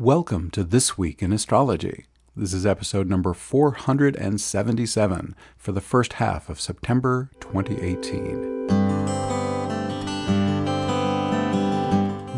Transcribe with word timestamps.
Welcome 0.00 0.52
to 0.52 0.62
This 0.62 0.96
Week 0.96 1.24
in 1.24 1.32
Astrology. 1.32 2.04
This 2.36 2.52
is 2.52 2.64
episode 2.64 3.08
number 3.08 3.34
477 3.34 5.34
for 5.56 5.72
the 5.72 5.80
first 5.80 6.12
half 6.12 6.48
of 6.48 6.60
September 6.60 7.30
2018. 7.40 8.68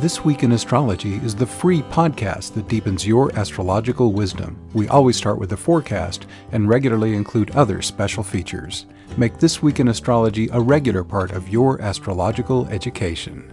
This 0.00 0.24
Week 0.24 0.42
in 0.42 0.52
Astrology 0.52 1.16
is 1.16 1.34
the 1.34 1.44
free 1.44 1.82
podcast 1.82 2.54
that 2.54 2.66
deepens 2.66 3.06
your 3.06 3.30
astrological 3.38 4.14
wisdom. 4.14 4.56
We 4.72 4.88
always 4.88 5.18
start 5.18 5.38
with 5.38 5.52
a 5.52 5.58
forecast 5.58 6.24
and 6.52 6.66
regularly 6.66 7.14
include 7.14 7.50
other 7.50 7.82
special 7.82 8.22
features. 8.22 8.86
Make 9.18 9.36
This 9.36 9.62
Week 9.62 9.80
in 9.80 9.88
Astrology 9.88 10.48
a 10.50 10.62
regular 10.62 11.04
part 11.04 11.32
of 11.32 11.50
your 11.50 11.78
astrological 11.82 12.66
education. 12.68 13.52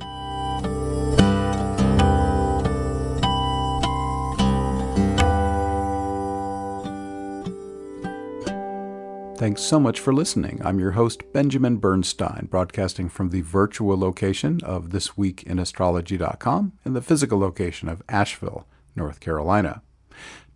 Thanks 9.37 9.61
so 9.61 9.79
much 9.79 10.00
for 10.00 10.15
listening. 10.15 10.59
I'm 10.65 10.79
your 10.79 10.93
host, 10.93 11.21
Benjamin 11.32 11.78
Bernstein, 11.78 12.47
broadcasting 12.50 13.07
from 13.07 13.29
the 13.29 13.41
virtual 13.41 13.95
location 13.95 14.59
of 14.64 14.89
thisweekinastrology.com 14.89 16.73
and 16.83 16.95
the 16.95 17.04
physical 17.04 17.37
location 17.37 17.87
of 17.87 18.01
Asheville, 18.09 18.65
North 18.95 19.19
Carolina. 19.19 19.83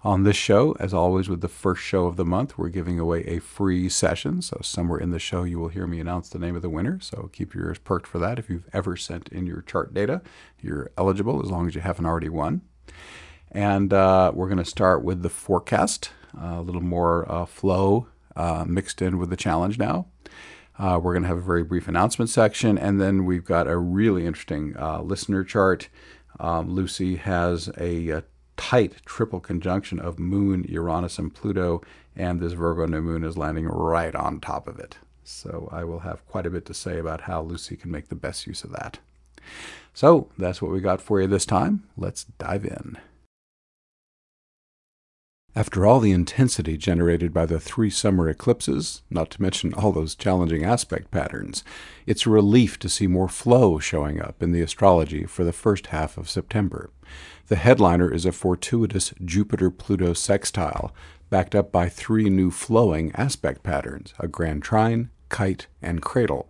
On 0.04 0.24
this 0.24 0.36
show, 0.36 0.76
as 0.80 0.96
always, 0.96 1.30
with 1.30 1.42
the 1.42 1.48
first 1.48 1.84
show 1.84 2.08
of 2.08 2.16
the 2.16 2.26
month, 2.26 2.58
we're 2.58 2.70
giving 2.70 3.00
away 3.00 3.24
a 3.26 3.38
free 3.38 3.88
session. 3.88 4.42
So, 4.42 4.60
somewhere 4.64 5.00
in 5.00 5.12
the 5.12 5.20
show, 5.20 5.44
you 5.44 5.60
will 5.60 5.68
hear 5.68 5.86
me 5.86 6.00
announce 6.00 6.28
the 6.28 6.40
name 6.40 6.56
of 6.56 6.64
the 6.64 6.72
winner. 6.72 7.00
So, 7.00 7.30
keep 7.32 7.54
your 7.54 7.68
ears 7.68 7.78
perked 7.78 8.08
for 8.08 8.18
that. 8.18 8.40
If 8.40 8.50
you've 8.50 8.68
ever 8.74 8.98
sent 8.98 9.30
in 9.30 9.46
your 9.46 9.62
chart 9.62 9.94
data, 9.94 10.24
you're 10.60 10.90
eligible 10.98 11.40
as 11.44 11.52
long 11.52 11.68
as 11.68 11.76
you 11.76 11.82
haven't 11.82 12.08
already 12.08 12.30
won. 12.30 12.62
And 13.52 13.94
uh, 13.94 14.32
we're 14.34 14.48
going 14.48 14.58
to 14.58 14.66
start 14.66 15.04
with 15.04 15.22
the 15.22 15.30
forecast, 15.30 16.10
uh, 16.36 16.56
a 16.58 16.62
little 16.62 16.82
more 16.82 17.32
uh, 17.32 17.46
flow 17.46 18.08
uh, 18.36 18.66
mixed 18.68 19.04
in 19.04 19.20
with 19.20 19.30
the 19.30 19.38
challenge 19.38 19.78
now. 19.78 20.08
Uh, 20.80 21.00
we're 21.00 21.14
going 21.14 21.24
to 21.24 21.30
have 21.30 21.38
a 21.38 21.42
very 21.42 21.64
brief 21.64 21.88
announcement 21.88 22.32
section, 22.32 22.76
and 22.76 23.00
then 23.00 23.24
we've 23.24 23.46
got 23.46 23.68
a 23.68 23.78
really 23.78 24.26
interesting 24.26 24.76
uh, 24.80 25.00
listener 25.02 25.44
chart. 25.44 25.90
Um, 26.40 26.72
Lucy 26.72 27.18
has 27.18 27.70
a, 27.78 28.10
a 28.10 28.24
tight 28.62 28.94
triple 29.06 29.40
conjunction 29.40 30.00
of 30.00 30.20
Moon, 30.20 30.64
Uranus, 30.70 31.18
and 31.18 31.34
Pluto, 31.34 31.82
and 32.16 32.40
this 32.40 32.54
Virgo 32.54 32.86
new 32.86 33.02
moon 33.02 33.24
is 33.24 33.36
landing 33.36 33.66
right 33.66 34.14
on 34.14 34.40
top 34.40 34.68
of 34.68 34.78
it. 34.78 35.00
So 35.24 35.68
I 35.72 35.84
will 35.84 36.02
have 36.02 36.26
quite 36.28 36.46
a 36.46 36.52
bit 36.52 36.66
to 36.68 36.74
say 36.76 37.00
about 37.00 37.22
how 37.22 37.42
Lucy 37.42 37.76
can 37.76 37.90
make 37.90 38.10
the 38.10 38.16
best 38.16 38.46
use 38.46 38.64
of 38.64 38.72
that. 38.72 39.00
So 39.96 40.30
that's 40.38 40.62
what 40.62 40.72
we 40.72 40.80
got 40.80 41.02
for 41.02 41.20
you 41.20 41.26
this 41.28 41.46
time. 41.46 41.86
Let's 41.98 42.26
dive 42.38 42.64
in. 42.64 43.00
After 45.54 45.86
all 45.86 46.00
the 46.00 46.14
intensity 46.14 46.78
generated 46.78 47.34
by 47.34 47.46
the 47.46 47.60
three 47.60 47.90
summer 47.90 48.30
eclipses, 48.30 49.02
not 49.10 49.30
to 49.32 49.42
mention 49.42 49.74
all 49.74 49.92
those 49.92 50.16
challenging 50.16 50.64
aspect 50.64 51.12
patterns, 51.12 51.66
it's 52.06 52.26
a 52.26 52.30
relief 52.30 52.80
to 52.80 52.88
see 52.88 53.06
more 53.06 53.28
flow 53.28 53.78
showing 53.78 54.22
up 54.22 54.42
in 54.42 54.54
the 54.54 54.62
astrology 54.62 55.26
for 55.26 55.44
the 55.44 55.52
first 55.52 55.88
half 55.88 56.18
of 56.18 56.30
September. 56.30 56.90
The 57.48 57.58
headliner 57.58 58.10
is 58.14 58.26
a 58.26 58.32
fortuitous 58.32 59.14
Jupiter 59.26 59.70
Pluto 59.70 60.14
sextile, 60.14 60.94
backed 61.30 61.54
up 61.54 61.70
by 61.70 61.90
three 61.90 62.30
new 62.30 62.50
flowing 62.50 63.12
aspect 63.16 63.62
patterns 63.62 64.14
a 64.20 64.30
grand 64.30 64.64
trine, 64.64 65.10
kite, 65.28 65.68
and 65.82 66.02
cradle. 66.02 66.48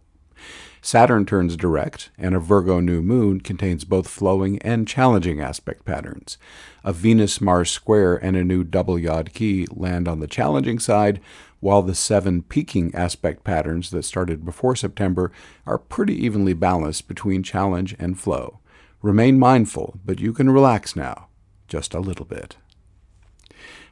Saturn 0.83 1.27
turns 1.27 1.55
direct, 1.55 2.09
and 2.17 2.33
a 2.33 2.39
Virgo 2.39 2.79
new 2.79 3.03
moon 3.03 3.39
contains 3.39 3.83
both 3.83 4.07
flowing 4.07 4.57
and 4.63 4.87
challenging 4.87 5.39
aspect 5.39 5.85
patterns. 5.85 6.39
A 6.83 6.91
Venus 6.91 7.39
Mars 7.39 7.69
square 7.69 8.15
and 8.15 8.35
a 8.35 8.43
new 8.43 8.63
double 8.63 8.97
yod 8.97 9.31
key 9.31 9.67
land 9.69 10.07
on 10.07 10.19
the 10.19 10.27
challenging 10.27 10.79
side, 10.79 11.21
while 11.59 11.83
the 11.83 11.93
seven 11.93 12.41
peaking 12.41 12.93
aspect 12.95 13.43
patterns 13.43 13.91
that 13.91 14.03
started 14.03 14.43
before 14.43 14.75
September 14.75 15.31
are 15.67 15.77
pretty 15.77 16.15
evenly 16.15 16.53
balanced 16.53 17.07
between 17.07 17.43
challenge 17.43 17.95
and 17.99 18.19
flow. 18.19 18.57
Remain 19.03 19.37
mindful, 19.37 19.99
but 20.03 20.19
you 20.19 20.33
can 20.33 20.49
relax 20.49 20.95
now, 20.95 21.27
just 21.67 21.93
a 21.93 21.99
little 21.99 22.25
bit. 22.25 22.57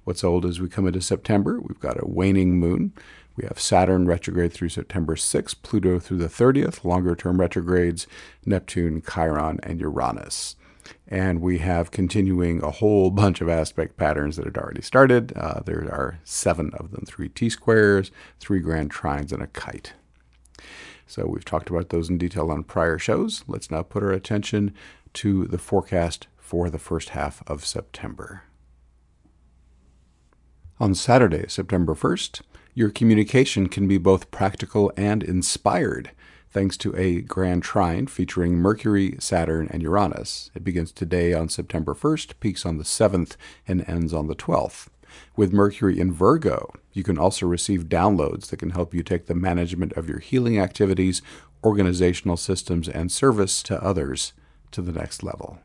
What's 0.05 0.23
old 0.23 0.43
as 0.43 0.59
we 0.59 0.67
come 0.67 0.87
into 0.87 1.01
September? 1.01 1.59
We've 1.59 1.79
got 1.79 2.01
a 2.01 2.07
waning 2.07 2.57
moon. 2.59 2.93
We 3.39 3.47
have 3.47 3.59
Saturn 3.59 4.05
retrograde 4.05 4.51
through 4.51 4.67
September 4.67 5.15
6th, 5.15 5.61
Pluto 5.63 5.97
through 5.97 6.17
the 6.17 6.27
30th, 6.27 6.83
longer 6.83 7.15
term 7.15 7.39
retrogrades, 7.39 8.05
Neptune, 8.45 9.01
Chiron, 9.01 9.61
and 9.63 9.79
Uranus. 9.79 10.57
And 11.07 11.39
we 11.39 11.59
have 11.59 11.89
continuing 11.89 12.61
a 12.61 12.69
whole 12.69 13.11
bunch 13.11 13.39
of 13.39 13.47
aspect 13.47 13.95
patterns 13.95 14.35
that 14.35 14.43
had 14.43 14.57
already 14.57 14.81
started. 14.81 15.31
Uh, 15.37 15.61
there 15.61 15.87
are 15.89 16.19
seven 16.25 16.71
of 16.73 16.91
them 16.91 17.05
three 17.07 17.29
T 17.29 17.49
squares, 17.49 18.11
three 18.41 18.59
grand 18.59 18.91
trines, 18.91 19.31
and 19.31 19.41
a 19.41 19.47
kite. 19.47 19.93
So 21.07 21.25
we've 21.25 21.45
talked 21.45 21.69
about 21.69 21.89
those 21.89 22.09
in 22.09 22.17
detail 22.17 22.51
on 22.51 22.65
prior 22.65 22.99
shows. 22.99 23.45
Let's 23.47 23.71
now 23.71 23.83
put 23.83 24.03
our 24.03 24.11
attention 24.11 24.73
to 25.13 25.45
the 25.45 25.57
forecast 25.57 26.27
for 26.37 26.69
the 26.69 26.77
first 26.77 27.09
half 27.09 27.41
of 27.47 27.65
September. 27.65 28.43
On 30.81 30.93
Saturday, 30.93 31.45
September 31.47 31.93
1st, 31.93 32.41
your 32.79 32.89
communication 32.89 33.67
can 33.67 33.89
be 33.89 33.97
both 33.97 34.31
practical 34.31 34.89
and 34.95 35.21
inspired 35.21 36.11
thanks 36.49 36.77
to 36.77 36.95
a 36.95 37.19
grand 37.19 37.61
trine 37.61 38.07
featuring 38.07 38.53
Mercury, 38.53 39.17
Saturn, 39.19 39.67
and 39.69 39.83
Uranus. 39.83 40.49
It 40.55 40.63
begins 40.63 40.93
today 40.93 41.33
on 41.33 41.49
September 41.49 41.93
1st, 41.93 42.39
peaks 42.39 42.65
on 42.65 42.77
the 42.77 42.85
7th, 42.85 43.35
and 43.67 43.83
ends 43.85 44.13
on 44.13 44.27
the 44.27 44.35
12th. 44.35 44.87
With 45.35 45.51
Mercury 45.51 45.99
in 45.99 46.13
Virgo, 46.13 46.71
you 46.93 47.03
can 47.03 47.17
also 47.17 47.45
receive 47.45 47.89
downloads 47.89 48.47
that 48.47 48.59
can 48.59 48.69
help 48.69 48.93
you 48.93 49.03
take 49.03 49.25
the 49.25 49.35
management 49.35 49.91
of 49.97 50.07
your 50.07 50.19
healing 50.19 50.57
activities, 50.57 51.21
organizational 51.65 52.37
systems, 52.37 52.87
and 52.87 53.11
service 53.11 53.61
to 53.63 53.83
others 53.83 54.31
to 54.71 54.81
the 54.81 54.93
next 54.93 55.21
level. 55.21 55.59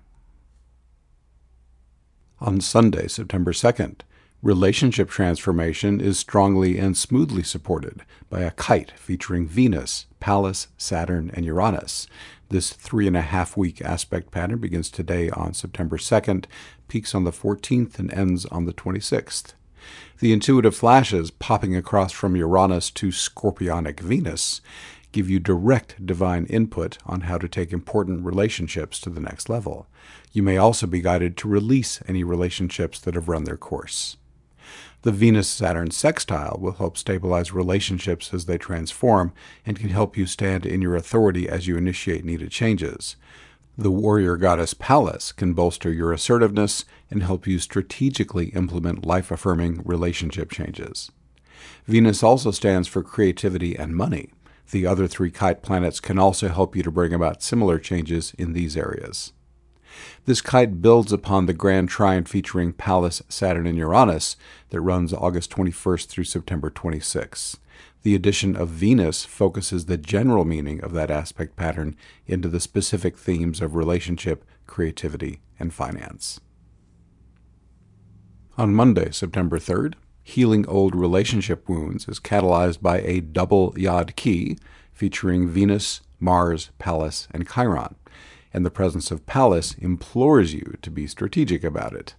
On 2.40 2.60
Sunday, 2.60 3.06
September 3.06 3.52
2nd, 3.52 4.00
Relationship 4.44 5.08
transformation 5.08 6.02
is 6.02 6.18
strongly 6.18 6.78
and 6.78 6.98
smoothly 6.98 7.42
supported 7.42 8.02
by 8.28 8.42
a 8.42 8.50
kite 8.50 8.90
featuring 8.90 9.46
Venus, 9.46 10.04
Pallas, 10.20 10.68
Saturn, 10.76 11.30
and 11.32 11.46
Uranus. 11.46 12.06
This 12.50 12.74
three 12.74 13.06
and 13.06 13.16
a 13.16 13.22
half 13.22 13.56
week 13.56 13.80
aspect 13.80 14.30
pattern 14.30 14.58
begins 14.58 14.90
today 14.90 15.30
on 15.30 15.54
September 15.54 15.96
2nd, 15.96 16.44
peaks 16.88 17.14
on 17.14 17.24
the 17.24 17.30
14th, 17.30 17.98
and 17.98 18.12
ends 18.12 18.44
on 18.44 18.66
the 18.66 18.74
26th. 18.74 19.54
The 20.18 20.34
intuitive 20.34 20.76
flashes 20.76 21.30
popping 21.30 21.74
across 21.74 22.12
from 22.12 22.36
Uranus 22.36 22.90
to 22.90 23.08
Scorpionic 23.08 24.00
Venus 24.00 24.60
give 25.12 25.30
you 25.30 25.40
direct 25.40 26.04
divine 26.04 26.44
input 26.50 26.98
on 27.06 27.22
how 27.22 27.38
to 27.38 27.48
take 27.48 27.72
important 27.72 28.26
relationships 28.26 29.00
to 29.00 29.08
the 29.08 29.22
next 29.22 29.48
level. 29.48 29.86
You 30.32 30.42
may 30.42 30.58
also 30.58 30.86
be 30.86 31.00
guided 31.00 31.38
to 31.38 31.48
release 31.48 32.02
any 32.06 32.22
relationships 32.22 33.00
that 33.00 33.14
have 33.14 33.30
run 33.30 33.44
their 33.44 33.56
course. 33.56 34.18
The 35.04 35.12
Venus 35.12 35.48
Saturn 35.48 35.90
sextile 35.90 36.56
will 36.58 36.72
help 36.72 36.96
stabilize 36.96 37.52
relationships 37.52 38.32
as 38.32 38.46
they 38.46 38.56
transform 38.56 39.34
and 39.66 39.78
can 39.78 39.90
help 39.90 40.16
you 40.16 40.24
stand 40.24 40.64
in 40.64 40.80
your 40.80 40.96
authority 40.96 41.46
as 41.46 41.66
you 41.66 41.76
initiate 41.76 42.24
needed 42.24 42.50
changes. 42.50 43.16
The 43.76 43.90
warrior 43.90 44.38
goddess 44.38 44.72
Pallas 44.72 45.30
can 45.30 45.52
bolster 45.52 45.92
your 45.92 46.10
assertiveness 46.10 46.86
and 47.10 47.22
help 47.22 47.46
you 47.46 47.58
strategically 47.58 48.46
implement 48.54 49.04
life 49.04 49.30
affirming 49.30 49.82
relationship 49.84 50.50
changes. 50.50 51.12
Venus 51.86 52.22
also 52.22 52.50
stands 52.50 52.88
for 52.88 53.02
creativity 53.02 53.76
and 53.76 53.94
money. 53.94 54.30
The 54.70 54.86
other 54.86 55.06
three 55.06 55.30
kite 55.30 55.60
planets 55.60 56.00
can 56.00 56.18
also 56.18 56.48
help 56.48 56.74
you 56.74 56.82
to 56.82 56.90
bring 56.90 57.12
about 57.12 57.42
similar 57.42 57.78
changes 57.78 58.32
in 58.38 58.54
these 58.54 58.74
areas. 58.74 59.34
This 60.24 60.40
kite 60.40 60.80
builds 60.80 61.12
upon 61.12 61.46
the 61.46 61.52
grand 61.52 61.88
trine 61.88 62.24
featuring 62.24 62.72
Pallas, 62.72 63.22
Saturn, 63.28 63.66
and 63.66 63.76
Uranus 63.78 64.36
that 64.70 64.80
runs 64.80 65.12
August 65.12 65.50
21st 65.50 66.06
through 66.06 66.24
September 66.24 66.70
26th. 66.70 67.56
The 68.02 68.14
addition 68.14 68.54
of 68.54 68.68
Venus 68.68 69.24
focuses 69.24 69.86
the 69.86 69.96
general 69.96 70.44
meaning 70.44 70.82
of 70.82 70.92
that 70.92 71.10
aspect 71.10 71.56
pattern 71.56 71.96
into 72.26 72.48
the 72.48 72.60
specific 72.60 73.16
themes 73.16 73.60
of 73.60 73.74
relationship, 73.74 74.44
creativity, 74.66 75.40
and 75.58 75.72
finance. 75.72 76.40
On 78.58 78.74
Monday, 78.74 79.10
September 79.10 79.58
3rd, 79.58 79.94
healing 80.22 80.66
old 80.68 80.94
relationship 80.94 81.68
wounds 81.68 82.08
is 82.08 82.20
catalyzed 82.20 82.80
by 82.80 83.00
a 83.00 83.20
double 83.20 83.74
yod 83.76 84.16
key 84.16 84.56
featuring 84.92 85.48
Venus, 85.48 86.02
Mars, 86.20 86.70
Pallas, 86.78 87.26
and 87.32 87.48
Chiron 87.48 87.94
and 88.54 88.64
the 88.64 88.70
presence 88.70 89.10
of 89.10 89.26
Pallas 89.26 89.74
implores 89.74 90.54
you 90.54 90.78
to 90.80 90.90
be 90.90 91.06
strategic 91.06 91.64
about 91.64 91.92
it. 91.92 92.14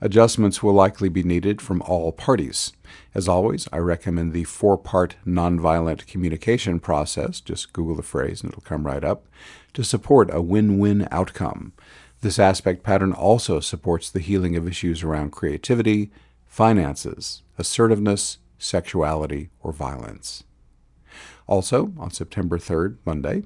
Adjustments 0.00 0.62
will 0.62 0.74
likely 0.74 1.08
be 1.08 1.22
needed 1.22 1.62
from 1.62 1.80
all 1.82 2.12
parties. 2.12 2.72
As 3.14 3.28
always, 3.28 3.68
I 3.72 3.78
recommend 3.78 4.32
the 4.32 4.44
four 4.44 4.76
part 4.76 5.16
nonviolent 5.24 6.06
communication 6.06 6.80
process, 6.80 7.40
just 7.40 7.72
Google 7.72 7.94
the 7.96 8.02
phrase 8.02 8.42
and 8.42 8.50
it'll 8.50 8.62
come 8.62 8.84
right 8.84 9.04
up, 9.04 9.26
to 9.72 9.84
support 9.84 10.28
a 10.34 10.42
win 10.42 10.78
win 10.78 11.08
outcome. 11.10 11.72
This 12.20 12.38
aspect 12.38 12.82
pattern 12.82 13.12
also 13.12 13.60
supports 13.60 14.10
the 14.10 14.20
healing 14.20 14.56
of 14.56 14.68
issues 14.68 15.02
around 15.02 15.30
creativity, 15.30 16.10
finances, 16.46 17.42
assertiveness, 17.58 18.38
sexuality, 18.58 19.50
or 19.62 19.72
violence. 19.72 20.44
Also, 21.46 21.92
on 21.98 22.10
September 22.10 22.58
3rd, 22.58 22.96
Monday, 23.04 23.44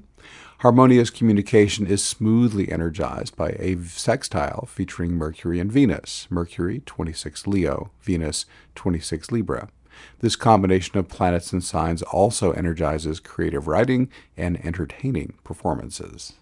harmonious 0.59 1.09
communication 1.09 1.87
is 1.87 2.03
smoothly 2.03 2.69
energized 2.69 3.33
by 3.37 3.49
a 3.59 3.77
sextile 3.83 4.65
featuring 4.65 5.13
Mercury 5.13 5.57
and 5.57 5.71
Venus, 5.71 6.27
Mercury 6.29 6.81
26 6.85 7.47
Leo, 7.47 7.91
Venus 8.01 8.45
26 8.75 9.31
Libra. 9.31 9.69
This 10.19 10.35
combination 10.35 10.97
of 10.97 11.07
planets 11.07 11.53
and 11.53 11.63
signs 11.63 12.01
also 12.01 12.51
energizes 12.51 13.21
creative 13.21 13.67
writing 13.67 14.09
and 14.35 14.63
entertaining 14.65 15.35
performances. 15.45 16.33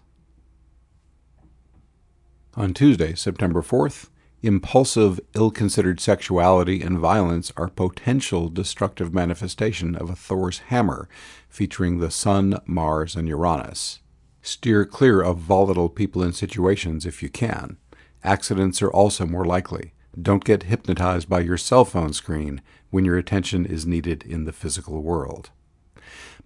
On 2.54 2.74
Tuesday, 2.74 3.14
September 3.14 3.62
4th, 3.62 4.08
impulsive, 4.42 5.20
ill 5.34 5.52
considered 5.52 6.00
sexuality 6.00 6.82
and 6.82 6.98
violence 6.98 7.52
are 7.56 7.68
potential 7.68 8.48
destructive 8.48 9.14
manifestation 9.14 9.94
of 9.94 10.10
a 10.10 10.16
Thor's 10.16 10.58
hammer 10.58 11.08
featuring 11.48 11.98
the 11.98 12.10
Sun, 12.10 12.58
Mars, 12.66 13.14
and 13.14 13.28
Uranus. 13.28 14.00
Steer 14.48 14.86
clear 14.86 15.20
of 15.20 15.36
volatile 15.36 15.90
people 15.90 16.22
and 16.22 16.34
situations 16.34 17.04
if 17.04 17.22
you 17.22 17.28
can. 17.28 17.76
Accidents 18.24 18.80
are 18.80 18.90
also 18.90 19.26
more 19.26 19.44
likely. 19.44 19.92
Don't 20.20 20.42
get 20.42 20.62
hypnotized 20.62 21.28
by 21.28 21.40
your 21.40 21.58
cell 21.58 21.84
phone 21.84 22.14
screen 22.14 22.62
when 22.88 23.04
your 23.04 23.18
attention 23.18 23.66
is 23.66 23.84
needed 23.84 24.22
in 24.22 24.46
the 24.46 24.52
physical 24.54 25.02
world. 25.02 25.50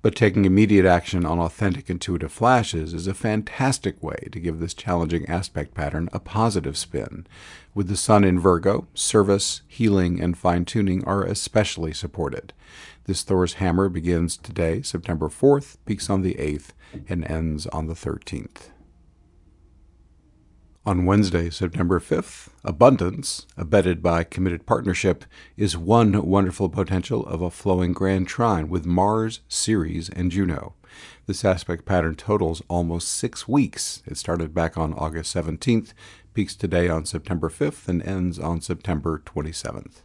But 0.02 0.16
taking 0.16 0.44
immediate 0.44 0.84
action 0.84 1.24
on 1.24 1.38
authentic 1.38 1.88
intuitive 1.88 2.32
flashes 2.32 2.92
is 2.92 3.06
a 3.06 3.14
fantastic 3.14 4.02
way 4.02 4.28
to 4.32 4.40
give 4.40 4.58
this 4.58 4.74
challenging 4.74 5.24
aspect 5.26 5.72
pattern 5.72 6.08
a 6.12 6.18
positive 6.18 6.76
spin. 6.76 7.24
With 7.72 7.86
the 7.86 7.96
Sun 7.96 8.24
in 8.24 8.40
Virgo, 8.40 8.88
service, 8.94 9.62
healing, 9.68 10.20
and 10.20 10.36
fine 10.36 10.64
tuning 10.64 11.04
are 11.04 11.22
especially 11.22 11.92
supported. 11.92 12.52
This 13.04 13.24
Thor's 13.24 13.54
hammer 13.54 13.88
begins 13.88 14.36
today, 14.36 14.80
September 14.80 15.28
4th, 15.28 15.76
peaks 15.84 16.08
on 16.08 16.22
the 16.22 16.34
8th, 16.34 16.68
and 17.08 17.28
ends 17.28 17.66
on 17.66 17.88
the 17.88 17.94
13th. 17.94 18.70
On 20.86 21.04
Wednesday, 21.04 21.50
September 21.50 21.98
5th, 21.98 22.50
abundance, 22.64 23.48
abetted 23.56 24.04
by 24.04 24.22
committed 24.22 24.66
partnership, 24.66 25.24
is 25.56 25.76
one 25.76 26.24
wonderful 26.24 26.68
potential 26.68 27.26
of 27.26 27.42
a 27.42 27.50
flowing 27.50 27.92
grand 27.92 28.28
trine 28.28 28.68
with 28.68 28.86
Mars, 28.86 29.40
Ceres, 29.48 30.08
and 30.08 30.30
Juno. 30.30 30.74
This 31.26 31.44
aspect 31.44 31.84
pattern 31.84 32.14
totals 32.14 32.62
almost 32.68 33.08
six 33.08 33.48
weeks. 33.48 34.04
It 34.06 34.16
started 34.16 34.54
back 34.54 34.78
on 34.78 34.94
August 34.94 35.34
17th, 35.34 35.92
peaks 36.34 36.54
today 36.54 36.88
on 36.88 37.04
September 37.04 37.48
5th, 37.48 37.88
and 37.88 38.00
ends 38.04 38.38
on 38.38 38.60
September 38.60 39.20
27th. 39.24 40.02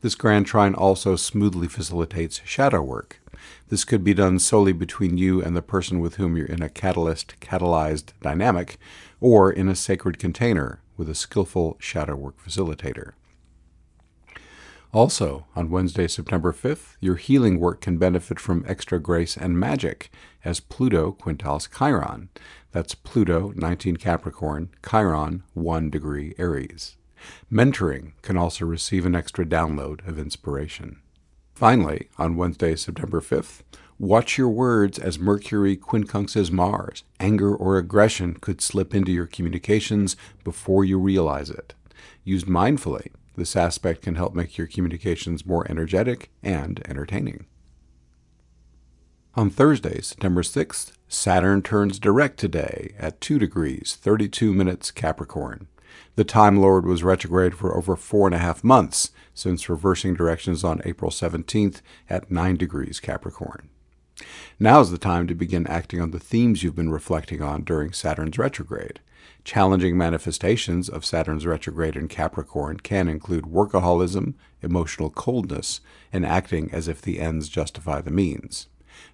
This 0.00 0.14
grand 0.14 0.46
trine 0.46 0.74
also 0.74 1.16
smoothly 1.16 1.68
facilitates 1.68 2.40
shadow 2.44 2.82
work. 2.82 3.20
This 3.68 3.84
could 3.84 4.04
be 4.04 4.14
done 4.14 4.38
solely 4.38 4.72
between 4.72 5.18
you 5.18 5.42
and 5.42 5.56
the 5.56 5.62
person 5.62 6.00
with 6.00 6.16
whom 6.16 6.36
you're 6.36 6.46
in 6.46 6.62
a 6.62 6.68
catalyst 6.68 7.34
catalyzed 7.40 8.12
dynamic, 8.20 8.78
or 9.20 9.50
in 9.50 9.68
a 9.68 9.74
sacred 9.74 10.18
container 10.18 10.80
with 10.96 11.08
a 11.08 11.14
skillful 11.14 11.76
shadow 11.80 12.14
work 12.16 12.42
facilitator. 12.44 13.12
Also, 14.92 15.46
on 15.56 15.70
Wednesday, 15.70 16.06
September 16.06 16.52
5th, 16.52 16.96
your 17.00 17.16
healing 17.16 17.58
work 17.58 17.80
can 17.80 17.96
benefit 17.96 18.38
from 18.38 18.62
extra 18.68 19.00
grace 19.00 19.38
and 19.38 19.58
magic 19.58 20.10
as 20.44 20.60
Pluto 20.60 21.12
quintiles 21.12 21.66
Chiron. 21.78 22.28
That's 22.72 22.94
Pluto, 22.94 23.54
19 23.56 23.96
Capricorn, 23.96 24.68
Chiron, 24.86 25.44
1 25.54 25.88
degree 25.88 26.34
Aries. 26.36 26.96
Mentoring 27.50 28.12
can 28.22 28.36
also 28.36 28.64
receive 28.64 29.06
an 29.06 29.14
extra 29.14 29.44
download 29.44 30.06
of 30.06 30.18
inspiration. 30.18 31.00
Finally, 31.54 32.08
on 32.18 32.36
Wednesday, 32.36 32.74
September 32.74 33.20
5th, 33.20 33.60
watch 33.98 34.38
your 34.38 34.48
words 34.48 34.98
as 34.98 35.18
Mercury 35.18 35.76
quincunxes 35.76 36.50
Mars. 36.50 37.04
Anger 37.20 37.54
or 37.54 37.78
aggression 37.78 38.34
could 38.34 38.60
slip 38.60 38.94
into 38.94 39.12
your 39.12 39.26
communications 39.26 40.16
before 40.44 40.84
you 40.84 40.98
realize 40.98 41.50
it. 41.50 41.74
Used 42.24 42.46
mindfully, 42.46 43.08
this 43.36 43.56
aspect 43.56 44.02
can 44.02 44.16
help 44.16 44.34
make 44.34 44.58
your 44.58 44.66
communications 44.66 45.46
more 45.46 45.70
energetic 45.70 46.30
and 46.42 46.82
entertaining. 46.88 47.46
On 49.34 49.48
Thursday, 49.48 50.00
September 50.02 50.42
6th, 50.42 50.92
Saturn 51.08 51.62
turns 51.62 51.98
direct 51.98 52.38
today 52.38 52.94
at 52.98 53.20
2 53.20 53.38
degrees 53.38 53.96
32 53.98 54.52
minutes 54.52 54.90
Capricorn. 54.90 55.68
The 56.14 56.24
Time 56.24 56.58
Lord 56.58 56.84
was 56.86 57.02
retrograde 57.02 57.54
for 57.54 57.76
over 57.76 57.96
four 57.96 58.26
and 58.26 58.34
a 58.34 58.38
half 58.38 58.62
months 58.62 59.10
since 59.34 59.68
reversing 59.68 60.14
directions 60.14 60.62
on 60.62 60.82
April 60.84 61.10
17th 61.10 61.80
at 62.10 62.30
9 62.30 62.56
degrees 62.56 63.00
Capricorn. 63.00 63.68
Now 64.60 64.80
is 64.80 64.90
the 64.90 64.98
time 64.98 65.26
to 65.26 65.34
begin 65.34 65.66
acting 65.66 66.00
on 66.00 66.10
the 66.10 66.20
themes 66.20 66.62
you've 66.62 66.76
been 66.76 66.92
reflecting 66.92 67.42
on 67.42 67.64
during 67.64 67.92
Saturn's 67.92 68.38
retrograde. 68.38 69.00
Challenging 69.44 69.96
manifestations 69.96 70.88
of 70.88 71.04
Saturn's 71.04 71.46
retrograde 71.46 71.96
in 71.96 72.08
Capricorn 72.08 72.78
can 72.78 73.08
include 73.08 73.44
workaholism, 73.44 74.34
emotional 74.62 75.10
coldness, 75.10 75.80
and 76.12 76.24
acting 76.24 76.70
as 76.72 76.88
if 76.88 77.02
the 77.02 77.20
ends 77.20 77.48
justify 77.48 78.00
the 78.00 78.10
means. 78.10 78.68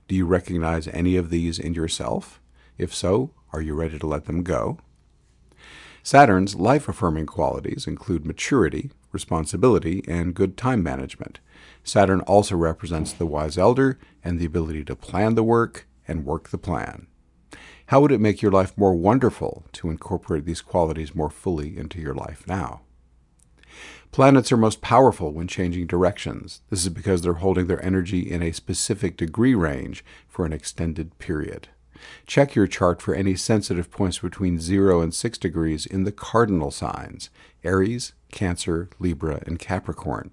Do 0.06 0.14
you 0.14 0.26
recognize 0.26 0.88
any 0.88 1.16
of 1.16 1.30
these 1.30 1.58
in 1.58 1.74
yourself? 1.74 2.40
If 2.76 2.94
so, 2.94 3.30
are 3.52 3.62
you 3.62 3.74
ready 3.74 3.98
to 3.98 4.06
let 4.06 4.26
them 4.26 4.42
go? 4.42 4.78
Saturn's 6.02 6.54
life 6.54 6.88
affirming 6.88 7.26
qualities 7.26 7.86
include 7.86 8.24
maturity, 8.24 8.90
responsibility, 9.12 10.02
and 10.08 10.34
good 10.34 10.56
time 10.56 10.82
management. 10.82 11.40
Saturn 11.84 12.20
also 12.22 12.56
represents 12.56 13.12
the 13.12 13.26
wise 13.26 13.58
elder 13.58 13.98
and 14.22 14.38
the 14.38 14.46
ability 14.46 14.84
to 14.84 14.96
plan 14.96 15.34
the 15.34 15.42
work 15.42 15.86
and 16.06 16.24
work 16.24 16.48
the 16.48 16.58
plan. 16.58 17.06
How 17.86 18.00
would 18.00 18.12
it 18.12 18.20
make 18.20 18.42
your 18.42 18.52
life 18.52 18.76
more 18.76 18.94
wonderful 18.94 19.64
to 19.72 19.90
incorporate 19.90 20.44
these 20.44 20.60
qualities 20.60 21.14
more 21.14 21.30
fully 21.30 21.78
into 21.78 22.00
your 22.00 22.14
life 22.14 22.44
now? 22.46 22.82
Planets 24.12 24.50
are 24.52 24.56
most 24.56 24.80
powerful 24.80 25.32
when 25.32 25.48
changing 25.48 25.86
directions. 25.86 26.62
This 26.70 26.82
is 26.84 26.88
because 26.88 27.22
they're 27.22 27.34
holding 27.34 27.66
their 27.66 27.84
energy 27.84 28.20
in 28.30 28.42
a 28.42 28.52
specific 28.52 29.16
degree 29.16 29.54
range 29.54 30.04
for 30.26 30.44
an 30.44 30.52
extended 30.52 31.18
period. 31.18 31.68
Check 32.26 32.54
your 32.54 32.66
chart 32.66 33.00
for 33.02 33.14
any 33.14 33.34
sensitive 33.34 33.90
points 33.90 34.18
between 34.18 34.60
0 34.60 35.00
and 35.00 35.14
6 35.14 35.38
degrees 35.38 35.86
in 35.86 36.04
the 36.04 36.12
cardinal 36.12 36.70
signs 36.70 37.30
Aries, 37.64 38.12
Cancer, 38.30 38.88
Libra, 38.98 39.42
and 39.46 39.58
Capricorn. 39.58 40.30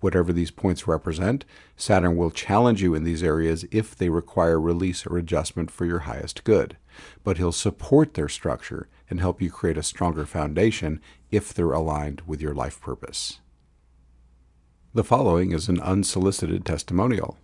Whatever 0.00 0.32
these 0.32 0.50
points 0.50 0.88
represent, 0.88 1.44
Saturn 1.76 2.16
will 2.16 2.32
challenge 2.32 2.82
you 2.82 2.94
in 2.94 3.04
these 3.04 3.22
areas 3.22 3.64
if 3.70 3.94
they 3.94 4.08
require 4.08 4.60
release 4.60 5.06
or 5.06 5.16
adjustment 5.16 5.70
for 5.70 5.86
your 5.86 6.00
highest 6.00 6.42
good. 6.42 6.76
But 7.22 7.38
he'll 7.38 7.52
support 7.52 8.14
their 8.14 8.28
structure 8.28 8.88
and 9.08 9.20
help 9.20 9.40
you 9.40 9.50
create 9.50 9.78
a 9.78 9.82
stronger 9.82 10.26
foundation 10.26 11.00
if 11.30 11.54
they're 11.54 11.70
aligned 11.70 12.22
with 12.26 12.40
your 12.40 12.54
life 12.54 12.80
purpose. 12.80 13.40
The 14.92 15.04
following 15.04 15.52
is 15.52 15.68
an 15.68 15.80
unsolicited 15.80 16.66
testimonial. 16.66 17.38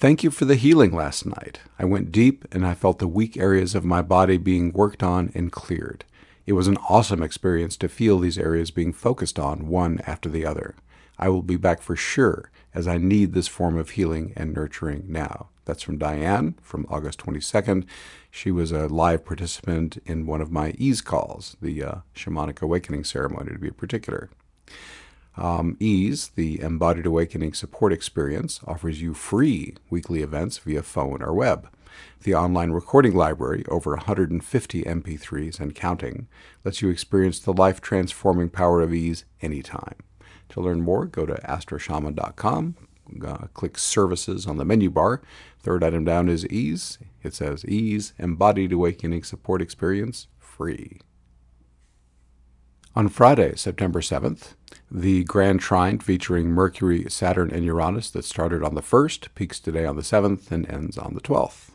Thank 0.00 0.22
you 0.22 0.30
for 0.30 0.44
the 0.44 0.54
healing 0.54 0.92
last 0.92 1.26
night. 1.26 1.58
I 1.76 1.84
went 1.84 2.12
deep 2.12 2.44
and 2.52 2.64
I 2.64 2.74
felt 2.74 3.00
the 3.00 3.08
weak 3.08 3.36
areas 3.36 3.74
of 3.74 3.84
my 3.84 4.00
body 4.00 4.36
being 4.36 4.70
worked 4.70 5.02
on 5.02 5.32
and 5.34 5.50
cleared. 5.50 6.04
It 6.46 6.52
was 6.52 6.68
an 6.68 6.76
awesome 6.88 7.20
experience 7.20 7.76
to 7.78 7.88
feel 7.88 8.20
these 8.20 8.38
areas 8.38 8.70
being 8.70 8.92
focused 8.92 9.40
on 9.40 9.66
one 9.66 10.00
after 10.06 10.28
the 10.28 10.46
other. 10.46 10.76
I 11.18 11.30
will 11.30 11.42
be 11.42 11.56
back 11.56 11.82
for 11.82 11.96
sure 11.96 12.52
as 12.72 12.86
I 12.86 12.96
need 12.96 13.32
this 13.32 13.48
form 13.48 13.76
of 13.76 13.90
healing 13.90 14.32
and 14.36 14.54
nurturing 14.54 15.02
now. 15.08 15.48
That's 15.64 15.82
from 15.82 15.98
Diane 15.98 16.54
from 16.62 16.86
August 16.88 17.18
22nd. 17.18 17.84
She 18.30 18.52
was 18.52 18.70
a 18.70 18.86
live 18.86 19.24
participant 19.24 19.98
in 20.06 20.26
one 20.26 20.40
of 20.40 20.52
my 20.52 20.74
ease 20.78 21.00
calls, 21.00 21.56
the 21.60 21.82
uh, 21.82 21.94
shamanic 22.14 22.62
awakening 22.62 23.02
ceremony 23.02 23.50
to 23.50 23.58
be 23.58 23.72
particular. 23.72 24.30
Um, 25.38 25.76
Ease, 25.78 26.32
the 26.34 26.60
Embodied 26.60 27.06
Awakening 27.06 27.54
Support 27.54 27.92
Experience, 27.92 28.60
offers 28.66 29.00
you 29.00 29.14
free 29.14 29.76
weekly 29.88 30.20
events 30.20 30.58
via 30.58 30.82
phone 30.82 31.22
or 31.22 31.32
web. 31.32 31.68
The 32.24 32.34
online 32.34 32.72
recording 32.72 33.14
library, 33.14 33.64
over 33.68 33.92
150 33.92 34.82
MP3s 34.82 35.60
and 35.60 35.74
counting, 35.74 36.26
lets 36.64 36.82
you 36.82 36.88
experience 36.88 37.38
the 37.38 37.52
life 37.52 37.80
transforming 37.80 38.50
power 38.50 38.80
of 38.80 38.92
ease 38.92 39.24
anytime. 39.40 39.94
To 40.50 40.60
learn 40.60 40.80
more, 40.80 41.06
go 41.06 41.24
to 41.24 41.34
astroshaman.com, 41.34 42.76
uh, 43.24 43.36
click 43.54 43.78
Services 43.78 44.46
on 44.46 44.56
the 44.56 44.64
menu 44.64 44.90
bar. 44.90 45.22
Third 45.60 45.84
item 45.84 46.04
down 46.04 46.28
is 46.28 46.46
Ease. 46.48 46.98
It 47.22 47.34
says 47.34 47.64
Ease 47.64 48.12
Embodied 48.18 48.72
Awakening 48.72 49.22
Support 49.22 49.62
Experience 49.62 50.26
free. 50.38 51.00
On 52.98 53.08
Friday, 53.08 53.54
September 53.54 54.00
7th, 54.00 54.54
the 54.90 55.22
Grand 55.22 55.60
Trine 55.60 56.00
featuring 56.00 56.48
Mercury, 56.48 57.04
Saturn, 57.08 57.48
and 57.48 57.64
Uranus 57.64 58.10
that 58.10 58.24
started 58.24 58.64
on 58.64 58.74
the 58.74 58.82
1st 58.82 59.28
peaks 59.36 59.60
today 59.60 59.84
on 59.84 59.94
the 59.94 60.02
7th 60.02 60.50
and 60.50 60.68
ends 60.68 60.98
on 60.98 61.14
the 61.14 61.20
12th. 61.20 61.70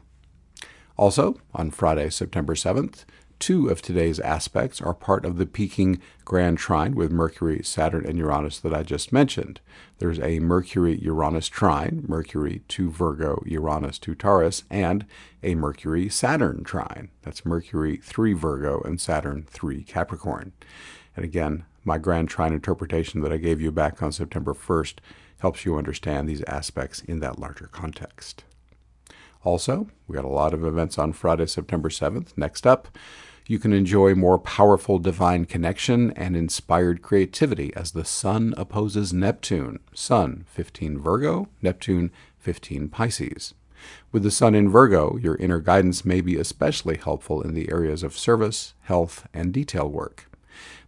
Also, 0.98 1.40
on 1.54 1.72
Friday, 1.72 2.10
September 2.10 2.56
7th, 2.56 3.06
two 3.40 3.70
of 3.70 3.82
today's 3.82 4.20
aspects 4.20 4.82
are 4.82 4.94
part 4.94 5.24
of 5.24 5.38
the 5.38 5.46
peaking 5.46 6.02
Grand 6.26 6.58
Trine 6.58 6.94
with 6.94 7.10
Mercury, 7.10 7.64
Saturn, 7.64 8.06
and 8.06 8.18
Uranus 8.18 8.60
that 8.60 8.74
I 8.74 8.84
just 8.84 9.14
mentioned. 9.14 9.62
There's 10.00 10.20
a 10.20 10.42
Mercury 10.42 11.00
Uranus 11.02 11.48
trine, 11.48 12.04
Mercury 12.06 12.64
to 12.68 12.92
Virgo, 12.92 13.42
Uranus 13.46 13.98
to 14.00 14.14
Taurus, 14.14 14.66
and 14.70 15.06
a 15.42 15.56
Mercury 15.56 16.10
Saturn 16.10 16.66
trine. 16.66 17.12
That's 17.22 17.46
Mercury 17.46 17.96
3 17.96 18.34
Virgo 18.34 18.82
and 18.82 19.00
Saturn 19.00 19.46
3 19.50 19.84
Capricorn. 19.84 20.52
And 21.16 21.26
again, 21.26 21.66
my 21.84 21.98
Grand 21.98 22.30
Trine 22.30 22.54
interpretation 22.54 23.22
that 23.22 23.34
I 23.34 23.38
gave 23.38 23.62
you 23.62 23.72
back 23.72 24.02
on 24.02 24.12
September 24.12 24.54
1st 24.54 24.96
helps 25.40 25.66
you 25.66 25.78
understand 25.78 26.28
these 26.28 26.44
aspects 26.44 27.02
in 27.02 27.20
that 27.20 27.40
larger 27.40 27.68
context. 27.68 28.44
Also, 29.44 29.90
we 30.08 30.16
got 30.16 30.24
a 30.24 30.30
lot 30.30 30.54
of 30.54 30.64
events 30.64 30.98
on 30.98 31.12
Friday, 31.12 31.46
September 31.46 31.90
7th. 31.90 32.38
Next 32.38 32.66
up, 32.66 32.98
you 33.46 33.60
can 33.60 33.74
enjoy 33.74 34.16
more 34.16 34.40
powerful 34.40 35.00
divine 35.00 35.44
connection 35.44 36.12
and 36.12 36.38
inspired 36.38 37.02
creativity 37.02 37.74
as 37.76 37.92
the 37.92 38.06
Sun 38.06 38.54
opposes 38.56 39.12
Neptune. 39.12 39.80
Sun, 39.94 40.46
15 40.48 40.98
Virgo, 40.98 41.50
Neptune, 41.62 42.10
15 42.40 42.88
Pisces. 42.88 43.54
With 44.14 44.24
the 44.24 44.32
Sun 44.32 44.56
in 44.56 44.70
Virgo, 44.70 45.18
your 45.18 45.36
inner 45.36 45.60
guidance 45.60 46.06
may 46.06 46.22
be 46.22 46.38
especially 46.38 46.96
helpful 46.96 47.42
in 47.42 47.54
the 47.54 47.70
areas 47.70 48.02
of 48.02 48.18
service, 48.18 48.76
health, 48.84 49.28
and 49.34 49.52
detail 49.52 49.90
work. 49.90 50.30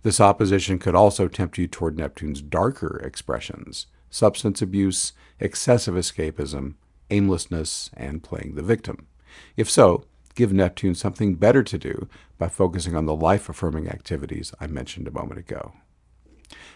This 0.06 0.22
opposition 0.22 0.78
could 0.78 0.94
also 0.94 1.28
tempt 1.28 1.58
you 1.58 1.66
toward 1.66 1.98
Neptune's 1.98 2.40
darker 2.40 3.02
expressions 3.04 3.88
substance 4.12 4.62
abuse, 4.62 5.14
excessive 5.40 5.96
escapism, 5.96 6.76
aimlessness, 7.10 7.90
and 7.96 8.22
playing 8.22 8.54
the 8.54 8.62
victim. 8.62 9.08
If 9.58 9.68
so, 9.68 10.06
give 10.36 10.54
Neptune 10.54 10.94
something 10.94 11.34
better 11.34 11.64
to 11.64 11.80
do 11.80 12.08
by 12.38 12.50
focusing 12.50 12.96
on 12.96 13.08
the 13.08 13.16
life 13.16 13.50
affirming 13.50 13.90
activities 13.90 14.54
I 14.60 14.68
mentioned 14.68 15.08
a 15.08 15.12
moment 15.12 15.40
ago. 15.40 15.74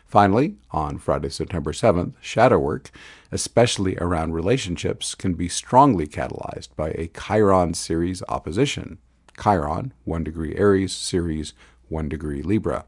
Finally, 0.08 0.56
on 0.72 0.98
Friday, 0.98 1.30
September 1.30 1.72
7th, 1.72 2.16
shadow 2.20 2.58
work, 2.58 2.90
especially 3.32 3.96
around 3.98 4.34
relationships, 4.34 5.14
can 5.14 5.36
be 5.36 5.48
strongly 5.48 6.08
catalyzed 6.08 6.70
by 6.76 6.90
a 6.90 7.12
Chiron 7.16 7.76
Ceres 7.76 8.24
opposition. 8.28 8.98
Chiron, 9.40 9.94
1 10.06 10.24
degree 10.24 10.56
Aries, 10.56 10.94
Ceres, 10.94 11.54
1 11.90 12.10
degree 12.10 12.42
Libra. 12.42 12.86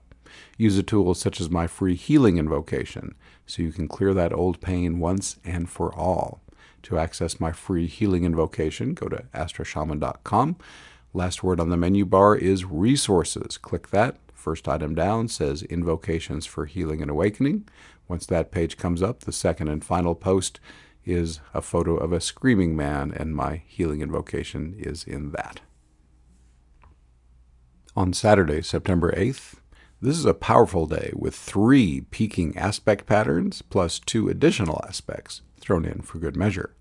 Use 0.57 0.77
a 0.77 0.83
tool 0.83 1.13
such 1.13 1.41
as 1.41 1.49
my 1.49 1.67
free 1.67 1.95
healing 1.95 2.37
invocation 2.37 3.15
so 3.45 3.61
you 3.61 3.71
can 3.71 3.87
clear 3.87 4.13
that 4.13 4.33
old 4.33 4.61
pain 4.61 4.99
once 4.99 5.37
and 5.43 5.69
for 5.69 5.93
all. 5.93 6.41
To 6.83 6.97
access 6.97 7.39
my 7.39 7.51
free 7.51 7.87
healing 7.87 8.23
invocation, 8.23 8.93
go 8.93 9.07
to 9.07 9.23
astroshaman.com. 9.33 10.55
Last 11.13 11.43
word 11.43 11.59
on 11.59 11.69
the 11.69 11.77
menu 11.77 12.05
bar 12.05 12.35
is 12.35 12.65
resources. 12.65 13.57
Click 13.57 13.89
that. 13.89 14.17
First 14.33 14.67
item 14.67 14.95
down 14.95 15.27
says 15.27 15.61
invocations 15.63 16.45
for 16.45 16.65
healing 16.65 17.01
and 17.01 17.11
awakening. 17.11 17.67
Once 18.07 18.25
that 18.25 18.51
page 18.51 18.77
comes 18.77 19.03
up, 19.03 19.21
the 19.21 19.31
second 19.31 19.67
and 19.67 19.85
final 19.85 20.15
post 20.15 20.59
is 21.05 21.39
a 21.53 21.61
photo 21.61 21.95
of 21.95 22.11
a 22.11 22.21
screaming 22.21 22.75
man, 22.75 23.13
and 23.15 23.35
my 23.35 23.61
healing 23.67 24.01
invocation 24.01 24.75
is 24.77 25.03
in 25.03 25.31
that. 25.31 25.61
On 27.95 28.13
Saturday, 28.13 28.61
September 28.61 29.11
8th, 29.11 29.55
this 30.01 30.17
is 30.17 30.25
a 30.25 30.33
powerful 30.33 30.87
day 30.87 31.11
with 31.15 31.35
three 31.35 32.01
peaking 32.09 32.57
aspect 32.57 33.05
patterns 33.05 33.61
plus 33.61 33.99
two 33.99 34.29
additional 34.29 34.83
aspects 34.87 35.41
thrown 35.59 35.85
in 35.85 36.01
for 36.01 36.17
good 36.17 36.35
measure. 36.35 36.73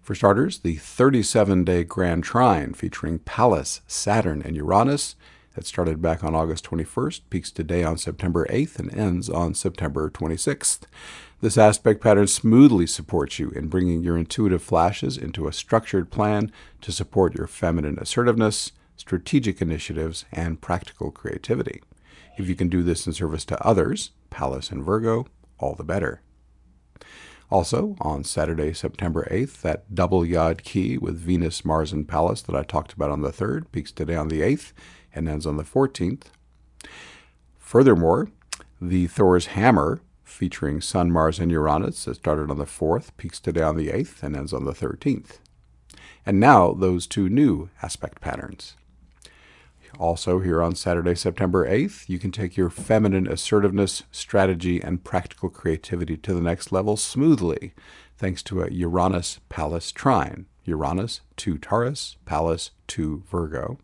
For 0.00 0.14
starters, 0.14 0.60
the 0.60 0.76
37 0.76 1.64
day 1.64 1.82
Grand 1.82 2.22
Trine 2.22 2.74
featuring 2.74 3.18
Pallas, 3.18 3.80
Saturn, 3.88 4.40
and 4.40 4.56
Uranus 4.56 5.16
that 5.54 5.66
started 5.66 6.00
back 6.00 6.22
on 6.22 6.34
August 6.34 6.64
21st 6.64 7.22
peaks 7.28 7.50
today 7.50 7.82
on 7.82 7.98
September 7.98 8.46
8th 8.46 8.78
and 8.78 8.94
ends 8.94 9.28
on 9.28 9.52
September 9.52 10.08
26th. 10.08 10.82
This 11.40 11.58
aspect 11.58 12.00
pattern 12.00 12.28
smoothly 12.28 12.86
supports 12.86 13.40
you 13.40 13.50
in 13.50 13.66
bringing 13.66 14.02
your 14.02 14.16
intuitive 14.16 14.62
flashes 14.62 15.18
into 15.18 15.48
a 15.48 15.52
structured 15.52 16.10
plan 16.10 16.52
to 16.82 16.92
support 16.92 17.34
your 17.34 17.48
feminine 17.48 17.98
assertiveness, 17.98 18.72
strategic 19.00 19.62
initiatives, 19.62 20.26
and 20.30 20.60
practical 20.60 21.10
creativity. 21.10 21.82
If 22.36 22.50
you 22.50 22.54
can 22.54 22.68
do 22.68 22.82
this 22.82 23.06
in 23.06 23.14
service 23.14 23.46
to 23.46 23.66
others, 23.66 24.10
Pallas 24.28 24.70
and 24.70 24.84
Virgo, 24.84 25.26
all 25.58 25.74
the 25.74 25.84
better. 25.84 26.20
Also, 27.50 27.96
on 28.02 28.24
Saturday, 28.24 28.74
September 28.74 29.26
8th, 29.30 29.62
that 29.62 29.94
double 29.94 30.24
Yod 30.24 30.62
key 30.62 30.98
with 30.98 31.16
Venus, 31.16 31.64
Mars, 31.64 31.94
and 31.94 32.06
Pallas 32.06 32.42
that 32.42 32.54
I 32.54 32.62
talked 32.62 32.92
about 32.92 33.10
on 33.10 33.22
the 33.22 33.32
3rd 33.32 33.72
peaks 33.72 33.90
today 33.90 34.14
on 34.14 34.28
the 34.28 34.42
8th 34.42 34.74
and 35.14 35.26
ends 35.26 35.46
on 35.46 35.56
the 35.56 35.64
14th. 35.64 36.24
Furthermore, 37.58 38.30
the 38.82 39.06
Thor's 39.06 39.46
Hammer 39.46 40.02
featuring 40.22 40.82
Sun, 40.82 41.10
Mars, 41.10 41.38
and 41.38 41.50
Uranus 41.50 42.04
that 42.04 42.16
started 42.16 42.50
on 42.50 42.58
the 42.58 42.66
4th 42.66 43.16
peaks 43.16 43.40
today 43.40 43.62
on 43.62 43.76
the 43.76 43.88
8th 43.88 44.22
and 44.22 44.36
ends 44.36 44.52
on 44.52 44.66
the 44.66 44.74
13th. 44.74 45.38
And 46.26 46.38
now, 46.38 46.74
those 46.74 47.06
two 47.06 47.30
new 47.30 47.70
aspect 47.82 48.20
patterns. 48.20 48.76
Also, 49.98 50.40
here 50.40 50.62
on 50.62 50.74
Saturday, 50.74 51.14
September 51.14 51.68
8th, 51.68 52.08
you 52.08 52.18
can 52.18 52.30
take 52.30 52.56
your 52.56 52.70
feminine 52.70 53.26
assertiveness, 53.26 54.04
strategy, 54.10 54.80
and 54.80 55.04
practical 55.04 55.48
creativity 55.48 56.16
to 56.16 56.32
the 56.32 56.40
next 56.40 56.72
level 56.72 56.96
smoothly, 56.96 57.74
thanks 58.16 58.42
to 58.44 58.62
a 58.62 58.70
Uranus 58.70 59.40
Pallas 59.48 59.92
trine. 59.92 60.46
Uranus 60.64 61.20
to 61.36 61.58
Taurus, 61.58 62.16
Pallas 62.24 62.70
to 62.88 63.22
Virgo. 63.30 63.78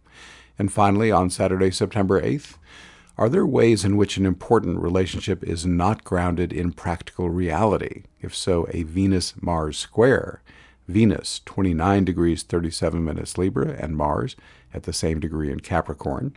And 0.58 0.72
finally, 0.72 1.10
on 1.10 1.30
Saturday, 1.30 1.70
September 1.70 2.20
8th, 2.20 2.56
are 3.18 3.28
there 3.28 3.46
ways 3.46 3.84
in 3.84 3.96
which 3.96 4.16
an 4.16 4.26
important 4.26 4.78
relationship 4.78 5.42
is 5.42 5.64
not 5.64 6.04
grounded 6.04 6.52
in 6.52 6.72
practical 6.72 7.30
reality? 7.30 8.02
If 8.20 8.34
so, 8.34 8.66
a 8.70 8.82
Venus 8.82 9.34
Mars 9.40 9.78
square. 9.78 10.42
Venus, 10.88 11.40
29 11.44 12.04
degrees 12.04 12.42
37 12.42 13.04
minutes 13.04 13.36
Libra, 13.36 13.70
and 13.78 13.96
Mars, 13.96 14.36
at 14.72 14.84
the 14.84 14.92
same 14.92 15.18
degree 15.18 15.50
in 15.50 15.60
Capricorn, 15.60 16.36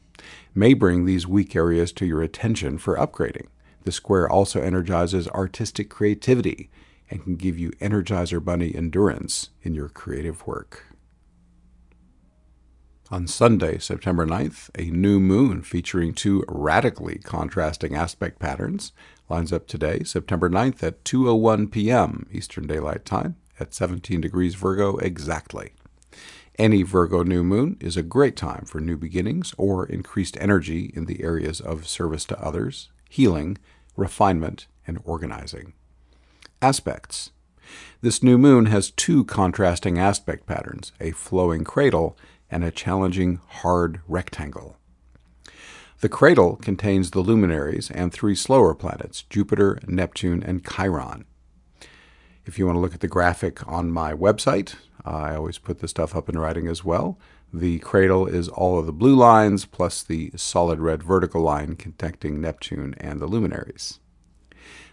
may 0.56 0.74
bring 0.74 1.06
these 1.06 1.28
weak 1.28 1.56
areas 1.56 1.92
to 1.94 2.06
your 2.06 2.22
attention 2.22 2.78
for 2.78 2.98
upgrading. 2.98 3.48
The 3.84 3.92
square 3.92 4.30
also 4.30 4.62
energizes 4.62 5.28
artistic 5.30 5.90
creativity 5.90 6.70
and 7.10 7.24
can 7.24 7.36
give 7.36 7.58
you 7.58 7.72
Energizer 7.74 8.44
Bunny 8.44 8.74
endurance 8.74 9.50
in 9.62 9.74
your 9.74 9.90
creative 9.90 10.46
work. 10.46 10.86
On 13.12 13.26
Sunday, 13.26 13.80
September 13.80 14.26
9th, 14.28 14.70
a 14.78 14.92
new 14.92 15.20
moon 15.20 15.64
featuring 15.64 16.14
two 16.14 16.44
radically 16.48 17.18
contrasting 17.18 17.96
aspect 17.96 18.38
patterns 18.38 18.92
lines 19.28 19.52
up 19.52 19.66
today, 19.66 20.04
September 20.04 20.48
9th 20.48 20.84
at 20.84 21.04
2:01 21.04 21.72
p.m. 21.72 22.28
Eastern 22.32 22.68
Daylight 22.68 23.06
Time 23.06 23.36
at 23.60 23.74
17 23.74 24.22
degrees 24.22 24.56
Virgo 24.56 24.98
exactly. 24.98 25.74
Any 26.58 26.84
Virgo 26.84 27.24
new 27.24 27.44
moon 27.44 27.78
is 27.80 27.96
a 27.96 28.04
great 28.04 28.36
time 28.36 28.66
for 28.66 28.82
new 28.82 28.98
beginnings 28.98 29.54
or 29.58 29.86
increased 29.86 30.38
energy 30.42 30.92
in 30.94 31.06
the 31.06 31.24
areas 31.24 31.62
of 31.62 31.88
service 31.88 32.26
to 32.26 32.44
others, 32.44 32.90
healing, 33.10 33.58
refinement, 33.96 34.68
and 34.86 35.00
organizing. 35.06 35.74
Aspects 36.62 37.32
This 38.02 38.22
new 38.22 38.38
moon 38.38 38.66
has 38.66 38.92
two 38.92 39.24
contrasting 39.24 39.98
aspect 39.98 40.46
patterns 40.46 40.92
a 41.00 41.12
flowing 41.12 41.64
cradle 41.64 42.18
and 42.52 42.64
a 42.64 42.72
challenging 42.72 43.40
hard 43.48 44.02
rectangle. 44.08 44.76
The 46.02 46.10
cradle 46.10 46.56
contains 46.56 47.12
the 47.12 47.20
luminaries 47.20 47.92
and 47.92 48.12
three 48.12 48.36
slower 48.36 48.74
planets 48.74 49.24
Jupiter, 49.30 49.80
Neptune, 49.86 50.42
and 50.44 50.66
Chiron. 50.66 51.26
If 52.50 52.58
you 52.58 52.66
want 52.66 52.78
to 52.78 52.80
look 52.80 52.96
at 52.96 53.02
the 53.02 53.08
graphic 53.08 53.62
on 53.68 53.92
my 53.92 54.12
website, 54.12 54.74
I 55.06 55.36
always 55.36 55.60
put 55.60 55.82
the 55.82 55.88
stuff 55.88 56.16
up 56.16 56.28
in 56.30 56.40
writing 56.40 56.68
as 56.68 56.84
well. 56.84 57.20
The 57.54 57.78
cradle 57.78 58.26
is 58.26 58.50
all 58.50 58.80
of 58.80 58.88
the 58.88 58.92
blue 58.92 59.14
lines 59.14 59.66
plus 59.66 60.02
the 60.02 60.32
solid 60.36 60.80
red 60.80 61.04
vertical 61.04 61.44
line 61.44 61.76
connecting 61.76 62.42
Neptune 62.42 62.96
and 62.98 63.20
the 63.20 63.28
luminaries. 63.28 64.00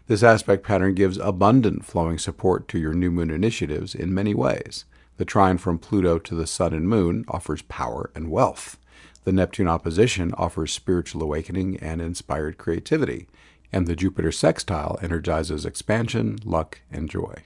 This 0.06 0.22
aspect 0.22 0.64
pattern 0.64 0.92
gives 0.92 1.16
abundant 1.16 1.86
flowing 1.86 2.18
support 2.18 2.68
to 2.68 2.78
your 2.78 2.92
new 2.92 3.10
moon 3.10 3.30
initiatives 3.30 3.94
in 3.94 4.12
many 4.12 4.34
ways. 4.34 4.84
The 5.16 5.24
trine 5.24 5.56
from 5.56 5.78
Pluto 5.78 6.18
to 6.18 6.34
the 6.34 6.46
Sun 6.46 6.74
and 6.74 6.86
Moon 6.86 7.24
offers 7.26 7.62
power 7.62 8.10
and 8.14 8.30
wealth. 8.30 8.76
The 9.24 9.32
Neptune 9.32 9.66
opposition 9.66 10.34
offers 10.34 10.72
spiritual 10.72 11.22
awakening 11.22 11.78
and 11.78 12.02
inspired 12.02 12.58
creativity. 12.58 13.28
And 13.72 13.86
the 13.86 13.96
Jupiter 13.96 14.32
sextile 14.32 14.98
energizes 15.02 15.66
expansion, 15.66 16.38
luck, 16.44 16.80
and 16.90 17.08
joy. 17.10 17.44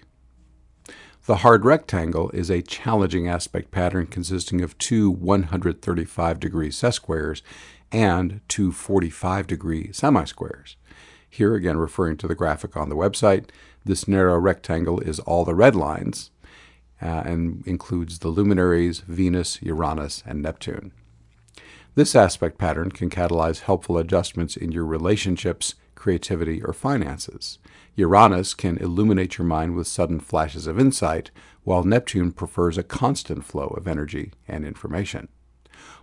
The 1.26 1.36
hard 1.36 1.64
rectangle 1.64 2.30
is 2.30 2.50
a 2.50 2.62
challenging 2.62 3.28
aspect 3.28 3.70
pattern 3.70 4.06
consisting 4.06 4.62
of 4.62 4.76
two 4.78 5.10
135 5.10 6.40
degree 6.40 6.70
sesquares 6.70 7.42
and 7.92 8.40
two 8.48 8.72
45 8.72 9.46
degree 9.46 9.88
semisquares. 9.88 10.76
Here 11.28 11.54
again, 11.54 11.76
referring 11.76 12.16
to 12.18 12.28
the 12.28 12.34
graphic 12.34 12.76
on 12.76 12.88
the 12.88 12.96
website, 12.96 13.50
this 13.84 14.08
narrow 14.08 14.38
rectangle 14.38 15.00
is 15.00 15.20
all 15.20 15.44
the 15.44 15.54
red 15.54 15.76
lines 15.76 16.30
uh, 17.00 17.22
and 17.24 17.62
includes 17.66 18.18
the 18.18 18.28
luminaries 18.28 19.00
Venus, 19.00 19.60
Uranus, 19.62 20.22
and 20.26 20.42
Neptune. 20.42 20.92
This 21.94 22.14
aspect 22.14 22.58
pattern 22.58 22.90
can 22.90 23.10
catalyze 23.10 23.60
helpful 23.60 23.98
adjustments 23.98 24.56
in 24.56 24.72
your 24.72 24.84
relationships, 24.84 25.74
creativity, 26.00 26.62
or 26.62 26.72
finances. 26.72 27.58
Uranus 27.94 28.54
can 28.54 28.78
illuminate 28.78 29.36
your 29.36 29.46
mind 29.46 29.76
with 29.76 29.86
sudden 29.86 30.18
flashes 30.18 30.66
of 30.66 30.80
insight, 30.80 31.30
while 31.62 31.84
Neptune 31.84 32.32
prefers 32.32 32.78
a 32.78 32.82
constant 32.82 33.44
flow 33.44 33.66
of 33.76 33.86
energy 33.86 34.32
and 34.48 34.64
information. 34.64 35.28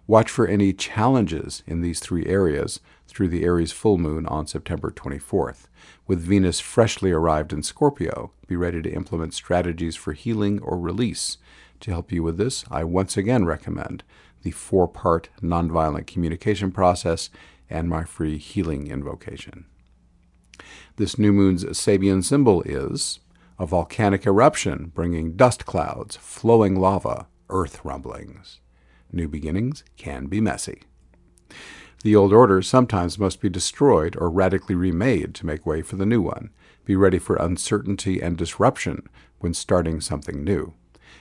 Watch 0.06 0.30
for 0.30 0.46
any 0.46 0.72
challenges 0.72 1.64
in 1.66 1.82
these 1.82 2.00
three 2.00 2.28
areas 2.28 2.80
through 3.08 3.30
the 3.30 3.44
Aries 3.44 3.72
full 3.72 3.98
moon 3.98 4.28
on 4.28 4.46
September 4.46 4.92
24th. 4.92 5.66
With 6.06 6.22
Venus 6.22 6.60
freshly 6.60 7.12
arrived 7.12 7.52
in 7.52 7.64
Scorpio, 7.64 8.32
be 8.46 8.56
ready 8.56 8.84
to 8.84 8.94
implement 8.94 9.34
strategies 9.34 9.96
for 9.96 10.14
healing 10.14 10.60
or 10.62 10.78
release. 10.78 11.40
To 11.80 11.92
help 11.92 12.12
you 12.12 12.22
with 12.22 12.38
this, 12.38 12.66
I 12.70 12.84
once 12.84 13.18
again 13.18 13.46
recommend 13.46 14.04
the 14.44 14.52
four 14.52 14.88
part 14.88 15.30
nonviolent 15.42 16.06
communication 16.06 16.72
process 16.72 17.32
and 17.68 17.90
my 17.90 18.04
free 18.04 18.38
healing 18.38 18.88
invocation. 18.88 19.66
This 20.98 21.20
new 21.20 21.32
moon's 21.32 21.64
Sabian 21.64 22.24
symbol 22.24 22.64
is 22.64 23.20
a 23.60 23.68
volcanic 23.68 24.26
eruption 24.26 24.92
bringing 24.96 25.34
dust 25.34 25.64
clouds, 25.64 26.16
flowing 26.16 26.76
lava, 26.76 27.28
earth 27.52 27.86
rumblings. 27.86 28.62
New 29.12 29.28
beginnings 29.28 29.84
can 29.96 30.26
be 30.26 30.42
messy. 30.42 30.82
The 32.02 32.16
old 32.16 32.34
order 32.34 32.64
sometimes 32.64 33.20
must 33.20 33.42
be 33.42 33.48
destroyed 33.48 34.16
or 34.18 34.32
radically 34.32 34.74
remade 34.74 35.36
to 35.36 35.46
make 35.46 35.68
way 35.68 35.84
for 35.84 35.98
the 35.98 36.06
new 36.06 36.24
one. 36.24 36.50
Be 36.84 36.96
ready 36.96 37.20
for 37.20 37.36
uncertainty 37.36 38.20
and 38.20 38.36
disruption 38.36 39.08
when 39.38 39.54
starting 39.54 40.02
something 40.02 40.44
new. 40.44 40.74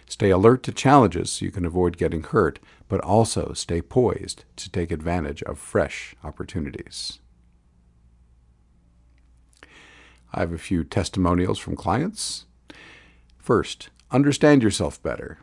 Stay 0.09 0.31
alert 0.31 0.63
to 0.63 0.73
challenges 0.73 1.31
so 1.31 1.45
you 1.45 1.51
can 1.51 1.67
avoid 1.67 1.99
getting 1.99 2.23
hurt, 2.23 2.61
but 2.89 3.03
also 3.03 3.53
stay 3.53 3.83
poised 3.83 4.45
to 4.57 4.71
take 4.71 4.91
advantage 4.91 5.43
of 5.43 5.59
fresh 5.59 6.17
opportunities. 6.25 7.19
I 10.37 10.41
have 10.41 10.53
a 10.53 10.59
few 10.59 10.85
testimonials 10.85 11.59
from 11.59 11.77
clients. 11.77 12.45
First, 13.39 13.89
understand 14.11 14.63
yourself 14.63 15.03
better. 15.03 15.39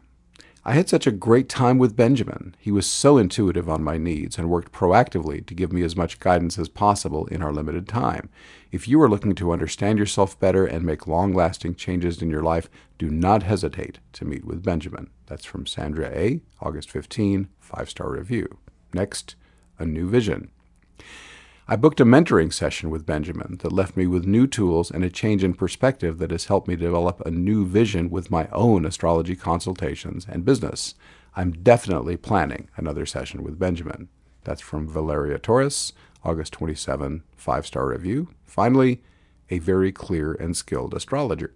I 0.64 0.74
had 0.74 0.88
such 0.88 1.08
a 1.08 1.12
great 1.12 1.50
time 1.50 1.80
with 1.80 1.96
Benjamin. 1.96 2.56
He 2.60 2.72
was 2.72 2.86
so 2.86 3.18
intuitive 3.18 3.68
on 3.68 3.84
my 3.84 3.98
needs 3.98 4.38
and 4.38 4.50
worked 4.50 4.72
proactively 4.72 5.44
to 5.48 5.56
give 5.56 5.74
me 5.74 5.82
as 5.82 5.96
much 5.96 6.20
guidance 6.20 6.60
as 6.60 6.70
possible 6.70 7.26
in 7.26 7.42
our 7.42 7.52
limited 7.52 7.88
time. 7.88 8.30
If 8.72 8.88
you 8.88 9.02
are 9.02 9.10
looking 9.10 9.34
to 9.36 9.52
understand 9.52 9.98
yourself 9.98 10.40
better 10.40 10.64
and 10.64 10.86
make 10.86 11.08
long 11.08 11.34
lasting 11.34 11.74
changes 11.76 12.22
in 12.22 12.30
your 12.30 12.44
life, 12.44 12.70
do 13.00 13.10
not 13.10 13.44
hesitate 13.44 13.98
to 14.14 14.26
meet 14.26 14.46
with 14.46 14.64
Benjamin. 14.64 15.10
That's 15.26 15.44
from 15.44 15.66
Sandra 15.66 16.08
A., 16.10 16.42
August 16.62 16.92
15, 16.92 17.50
five 17.60 17.90
star 17.90 18.12
review. 18.12 18.60
Next, 18.94 19.36
a 19.80 19.86
new 19.86 20.08
vision. 20.08 20.52
I 21.66 21.78
booked 21.78 22.02
a 22.02 22.06
mentoring 22.06 22.52
session 22.52 22.90
with 22.90 23.06
Benjamin 23.06 23.60
that 23.62 23.72
left 23.72 23.96
me 23.96 24.06
with 24.06 24.26
new 24.26 24.48
tools 24.48 24.92
and 24.92 25.02
a 25.02 25.10
change 25.10 25.46
in 25.46 25.54
perspective 25.54 26.18
that 26.18 26.32
has 26.32 26.46
helped 26.46 26.68
me 26.68 26.76
develop 26.76 27.22
a 27.22 27.32
new 27.32 27.66
vision 27.66 28.10
with 28.10 28.30
my 28.30 28.50
own 28.52 28.84
astrology 28.86 29.38
consultations 29.38 30.28
and 30.30 30.44
business. 30.44 30.96
I'm 31.38 31.54
definitely 31.54 32.18
planning 32.18 32.68
another 32.76 33.06
session 33.06 33.44
with 33.44 33.58
Benjamin. 33.60 34.10
That's 34.44 34.60
from 34.60 34.90
Valeria 34.90 35.40
Torres, 35.40 35.94
August 36.26 36.52
27, 36.52 37.24
five 37.38 37.66
star 37.66 37.88
review. 37.88 38.28
Finally, 38.44 39.02
a 39.50 39.60
very 39.60 39.94
clear 39.94 40.34
and 40.34 40.58
skilled 40.58 40.94
astrologer. 40.94 41.54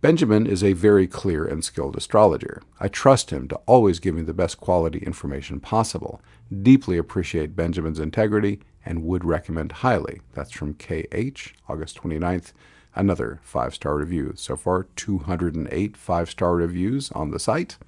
Benjamin 0.00 0.44
is 0.44 0.64
a 0.64 0.72
very 0.72 1.06
clear 1.06 1.46
and 1.46 1.64
skilled 1.64 1.96
astrologer. 1.96 2.60
I 2.80 2.88
trust 2.88 3.30
him 3.30 3.46
to 3.46 3.60
always 3.66 4.00
give 4.00 4.16
me 4.16 4.22
the 4.22 4.34
best 4.34 4.58
quality 4.58 4.98
information 4.98 5.60
possible. 5.60 6.20
Deeply 6.62 6.98
appreciate 6.98 7.54
Benjamin's 7.54 8.00
integrity 8.00 8.60
and 8.84 9.04
would 9.04 9.24
recommend 9.24 9.72
highly. 9.72 10.20
That's 10.32 10.52
from 10.52 10.74
KH, 10.74 11.54
August 11.68 12.02
29th. 12.02 12.52
Another 12.94 13.40
five 13.42 13.74
star 13.74 13.96
review. 13.96 14.34
So 14.36 14.56
far, 14.56 14.84
208 14.96 15.96
five 15.96 16.30
star 16.30 16.54
reviews 16.54 17.10
on 17.12 17.30
the 17.30 17.38
site. 17.38 17.78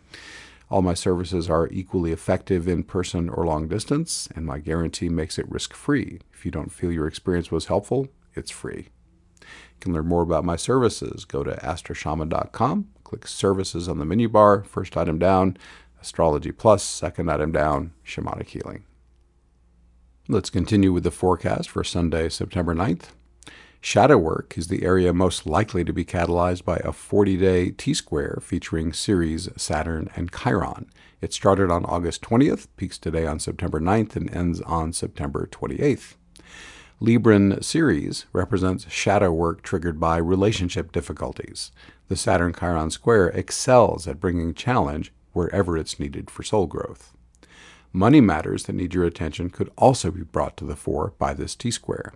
All 0.71 0.83
my 0.83 0.95
services 0.95 1.51
are 1.51 1.69
equally 1.69 2.11
effective 2.11 2.67
in 2.67 2.85
person 2.85 3.29
or 3.29 3.45
long 3.45 3.69
distance, 3.69 4.29
and 4.35 4.47
my 4.47 4.59
guarantee 4.59 5.09
makes 5.09 5.39
it 5.39 5.51
risk 5.51 5.75
free. 5.75 6.21
If 6.33 6.45
you 6.45 6.51
don't 6.51 6.73
feel 6.73 6.91
your 6.91 7.07
experience 7.07 7.51
was 7.51 7.67
helpful, 7.67 8.09
it's 8.35 8.51
free. 8.51 8.89
You 9.41 9.81
can 9.81 9.93
learn 9.93 10.07
more 10.07 10.23
about 10.23 10.45
my 10.45 10.57
services. 10.57 11.27
Go 11.27 11.45
to 11.45 11.53
astroshaman.com, 11.57 12.89
click 13.05 13.27
Services 13.29 13.89
on 13.89 13.99
the 13.99 14.07
menu 14.07 14.29
bar, 14.29 14.65
first 14.65 14.97
item 14.97 15.19
down, 15.19 15.59
Astrology 16.01 16.53
Plus, 16.53 16.83
second 16.83 17.31
item 17.31 17.53
down, 17.53 17.93
Shamanic 18.05 18.49
Healing. 18.49 18.85
Let's 20.27 20.49
continue 20.49 20.91
with 20.91 21.05
the 21.05 21.11
forecast 21.11 21.69
for 21.69 21.85
Sunday, 21.85 22.31
September 22.31 22.75
9th. 22.75 23.09
Shadow 23.83 24.17
work 24.17 24.57
is 24.57 24.69
the 24.69 24.83
area 24.83 25.13
most 25.13 25.45
likely 25.45 25.85
to 25.85 25.93
be 25.93 26.07
catalyzed 26.07 26.65
by 26.65 26.79
a 26.79 26.95
40 26.95 27.37
day 27.37 27.71
T 27.73 27.93
square 27.93 28.39
featuring 28.41 28.95
Ceres, 28.95 29.51
Saturn, 29.59 30.09
and 30.17 30.33
Chiron. 30.33 30.87
It 31.21 31.35
started 31.35 31.71
on 31.71 31.85
August 31.85 32.23
20th, 32.23 32.69
peaks 32.79 32.97
today 32.97 33.27
on 33.27 33.39
September 33.39 33.81
9th, 33.81 34.17
and 34.17 34.35
ends 34.35 34.63
on 34.63 34.95
September 34.95 35.47
28th. 35.47 36.15
Libran 37.03 37.63
Ceres 37.63 38.25
represents 38.33 38.91
shadow 38.91 39.31
work 39.31 39.61
triggered 39.61 40.01
by 40.01 40.17
relationship 40.17 40.91
difficulties. 40.91 41.71
The 42.09 42.17
Saturn 42.17 42.55
Chiron 42.55 42.91
square 42.91 43.29
excels 43.29 44.09
at 44.09 44.21
bringing 44.21 44.55
challenge 44.55 45.13
wherever 45.35 45.77
it's 45.77 46.01
needed 46.01 46.31
for 46.31 46.43
soul 46.43 46.67
growth. 46.67 47.14
Money 47.97 48.21
matters 48.21 48.65
that 48.65 48.73
need 48.73 48.93
your 48.93 49.05
attention 49.05 49.49
could 49.49 49.71
also 49.79 50.11
be 50.11 50.25
brought 50.25 50.57
to 50.57 50.65
the 50.65 50.75
fore 50.75 51.15
by 51.17 51.33
this 51.33 51.55
T 51.55 51.71
square. 51.71 52.13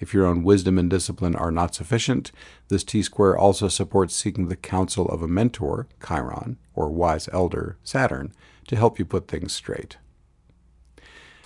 If 0.00 0.12
your 0.12 0.26
own 0.26 0.42
wisdom 0.42 0.76
and 0.76 0.90
discipline 0.90 1.36
are 1.36 1.52
not 1.52 1.72
sufficient, 1.72 2.32
this 2.66 2.82
T 2.82 3.00
square 3.00 3.38
also 3.38 3.68
supports 3.68 4.12
seeking 4.12 4.48
the 4.48 4.56
counsel 4.56 5.06
of 5.08 5.22
a 5.22 5.28
mentor, 5.28 5.86
Chiron, 6.04 6.58
or 6.74 6.90
wise 6.90 7.28
elder, 7.32 7.78
Saturn, 7.84 8.32
to 8.66 8.74
help 8.74 8.98
you 8.98 9.04
put 9.04 9.28
things 9.28 9.52
straight. 9.52 9.98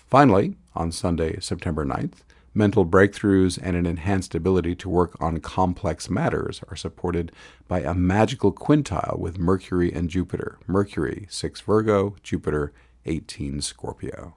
Finally, 0.07 0.57
on 0.75 0.91
Sunday, 0.91 1.39
September 1.41 1.85
9th, 1.85 2.23
mental 2.55 2.87
breakthroughs 2.87 3.59
and 3.63 3.77
an 3.77 3.85
enhanced 3.85 4.35
ability 4.35 4.75
to 4.77 4.89
work 4.89 5.15
on 5.21 5.41
complex 5.41 6.09
matters 6.09 6.63
are 6.71 6.77
supported 6.77 7.33
by 7.69 7.81
a 7.81 7.93
magical 7.93 8.51
quintile 8.51 9.19
with 9.19 9.39
Mercury 9.39 9.93
and 9.93 10.09
Jupiter. 10.09 10.57
Mercury, 10.67 11.27
6 11.29 11.61
Virgo, 11.61 12.17
Jupiter, 12.23 12.73
18 13.07 13.61
Scorpio. 13.61 14.35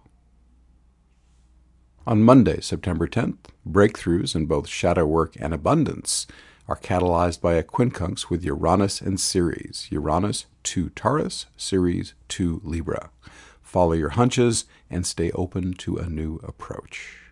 On 2.06 2.24
Monday, 2.24 2.62
September 2.62 3.08
10th, 3.08 3.38
breakthroughs 3.70 4.36
in 4.36 4.46
both 4.46 4.68
shadow 4.68 5.06
work 5.06 5.36
and 5.40 5.54
abundance 5.54 6.26
are 6.68 6.78
catalyzed 6.78 7.42
by 7.42 7.54
a 7.54 7.64
quincunx 7.64 8.30
with 8.30 8.44
Uranus 8.44 9.02
and 9.02 9.20
Ceres. 9.20 9.88
Uranus 9.90 10.46
2 10.64 10.90
Taurus, 10.90 11.46
Ceres 11.56 12.14
2 12.28 12.62
Libra. 12.64 13.10
Follow 13.62 13.94
your 13.94 14.10
hunches 14.12 14.66
and 14.90 15.06
stay 15.06 15.32
open 15.32 15.74
to 15.74 15.98
a 15.98 16.10
new 16.10 16.38
approach. 16.44 17.32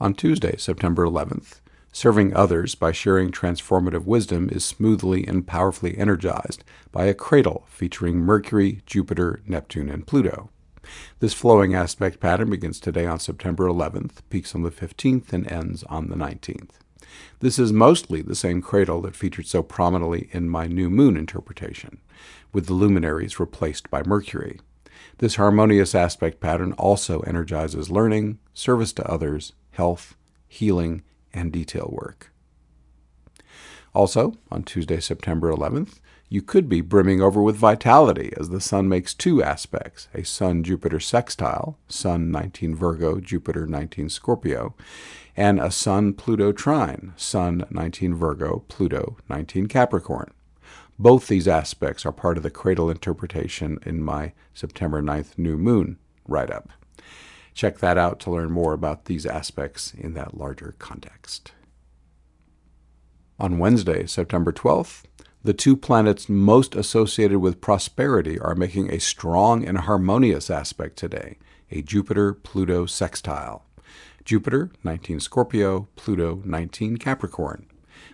On 0.00 0.14
Tuesday, 0.14 0.56
September 0.56 1.04
11th, 1.04 1.59
serving 1.92 2.34
others 2.34 2.74
by 2.74 2.92
sharing 2.92 3.30
transformative 3.30 4.04
wisdom 4.04 4.48
is 4.50 4.64
smoothly 4.64 5.26
and 5.26 5.46
powerfully 5.46 5.96
energized 5.98 6.64
by 6.92 7.06
a 7.06 7.14
cradle 7.14 7.66
featuring 7.68 8.16
Mercury, 8.16 8.82
Jupiter, 8.86 9.40
Neptune, 9.46 9.88
and 9.88 10.06
Pluto. 10.06 10.50
This 11.18 11.34
flowing 11.34 11.74
aspect 11.74 12.20
pattern 12.20 12.50
begins 12.50 12.80
today 12.80 13.06
on 13.06 13.18
September 13.18 13.66
11th, 13.66 14.18
peaks 14.30 14.54
on 14.54 14.62
the 14.62 14.70
15th, 14.70 15.32
and 15.32 15.50
ends 15.50 15.84
on 15.84 16.08
the 16.08 16.16
19th. 16.16 16.70
This 17.40 17.58
is 17.58 17.72
mostly 17.72 18.22
the 18.22 18.34
same 18.34 18.62
cradle 18.62 19.02
that 19.02 19.16
featured 19.16 19.46
so 19.46 19.62
prominently 19.62 20.28
in 20.32 20.48
my 20.48 20.66
new 20.66 20.90
moon 20.90 21.16
interpretation, 21.16 21.98
with 22.52 22.66
the 22.66 22.74
luminaries 22.74 23.40
replaced 23.40 23.90
by 23.90 24.02
Mercury. 24.02 24.60
This 25.18 25.36
harmonious 25.36 25.94
aspect 25.94 26.40
pattern 26.40 26.72
also 26.72 27.20
energizes 27.20 27.90
learning, 27.90 28.38
service 28.54 28.92
to 28.94 29.10
others, 29.10 29.52
health, 29.72 30.16
healing, 30.48 31.02
and 31.32 31.52
detail 31.52 31.88
work. 31.92 32.32
Also, 33.92 34.34
on 34.50 34.62
Tuesday, 34.62 35.00
September 35.00 35.52
11th, 35.52 35.98
you 36.28 36.42
could 36.42 36.68
be 36.68 36.80
brimming 36.80 37.20
over 37.20 37.42
with 37.42 37.56
vitality 37.56 38.32
as 38.38 38.50
the 38.50 38.60
Sun 38.60 38.88
makes 38.88 39.14
two 39.14 39.42
aspects 39.42 40.06
a 40.14 40.22
Sun 40.22 40.62
Jupiter 40.62 41.00
sextile, 41.00 41.76
Sun 41.88 42.30
19 42.30 42.76
Virgo, 42.76 43.18
Jupiter 43.18 43.66
19 43.66 44.08
Scorpio, 44.08 44.76
and 45.36 45.58
a 45.58 45.72
Sun 45.72 46.14
Pluto 46.14 46.52
trine, 46.52 47.12
Sun 47.16 47.64
19 47.70 48.14
Virgo, 48.14 48.64
Pluto 48.68 49.16
19 49.28 49.66
Capricorn. 49.66 50.30
Both 51.00 51.26
these 51.26 51.48
aspects 51.48 52.06
are 52.06 52.12
part 52.12 52.36
of 52.36 52.44
the 52.44 52.50
cradle 52.50 52.90
interpretation 52.90 53.80
in 53.84 54.00
my 54.00 54.32
September 54.54 55.02
9th 55.02 55.36
new 55.36 55.56
moon 55.56 55.98
write 56.28 56.50
up. 56.50 56.70
Check 57.60 57.80
that 57.80 57.98
out 57.98 58.20
to 58.20 58.30
learn 58.30 58.50
more 58.50 58.72
about 58.72 59.04
these 59.04 59.26
aspects 59.26 59.92
in 59.92 60.14
that 60.14 60.34
larger 60.34 60.76
context. 60.78 61.52
On 63.38 63.58
Wednesday, 63.58 64.06
September 64.06 64.50
12th, 64.50 65.02
the 65.44 65.52
two 65.52 65.76
planets 65.76 66.26
most 66.26 66.74
associated 66.74 67.40
with 67.40 67.60
prosperity 67.60 68.38
are 68.38 68.54
making 68.54 68.90
a 68.90 68.98
strong 68.98 69.62
and 69.62 69.76
harmonious 69.76 70.48
aspect 70.48 70.96
today, 70.96 71.36
a 71.70 71.82
Jupiter 71.82 72.32
Pluto 72.32 72.86
sextile. 72.86 73.66
Jupiter, 74.24 74.70
19 74.82 75.20
Scorpio, 75.20 75.86
Pluto, 75.96 76.40
19 76.46 76.96
Capricorn. 76.96 77.66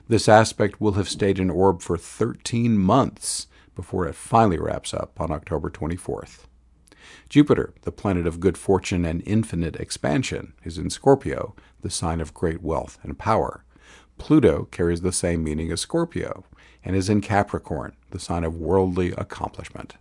This 0.08 0.28
aspect 0.28 0.80
will 0.80 0.94
have 0.94 1.08
stayed 1.08 1.38
in 1.38 1.50
orb 1.50 1.82
for 1.82 1.96
13 1.96 2.76
months 2.76 3.46
before 3.76 4.08
it 4.08 4.16
finally 4.16 4.58
wraps 4.58 4.92
up 4.92 5.20
on 5.20 5.30
October 5.30 5.70
24th. 5.70 6.46
Jupiter, 7.28 7.74
the 7.82 7.92
planet 7.92 8.26
of 8.26 8.40
good 8.40 8.56
fortune 8.56 9.04
and 9.04 9.22
infinite 9.26 9.76
expansion, 9.76 10.52
is 10.64 10.78
in 10.78 10.90
Scorpio, 10.90 11.54
the 11.82 11.90
sign 11.90 12.20
of 12.20 12.34
great 12.34 12.62
wealth 12.62 12.98
and 13.02 13.18
power. 13.18 13.64
Pluto 14.18 14.64
carries 14.70 15.02
the 15.02 15.12
same 15.12 15.44
meaning 15.44 15.70
as 15.70 15.80
Scorpio 15.80 16.44
and 16.84 16.96
is 16.96 17.08
in 17.08 17.20
Capricorn, 17.20 17.96
the 18.10 18.18
sign 18.18 18.44
of 18.44 18.56
worldly 18.56 19.12
accomplishment. 19.12 19.96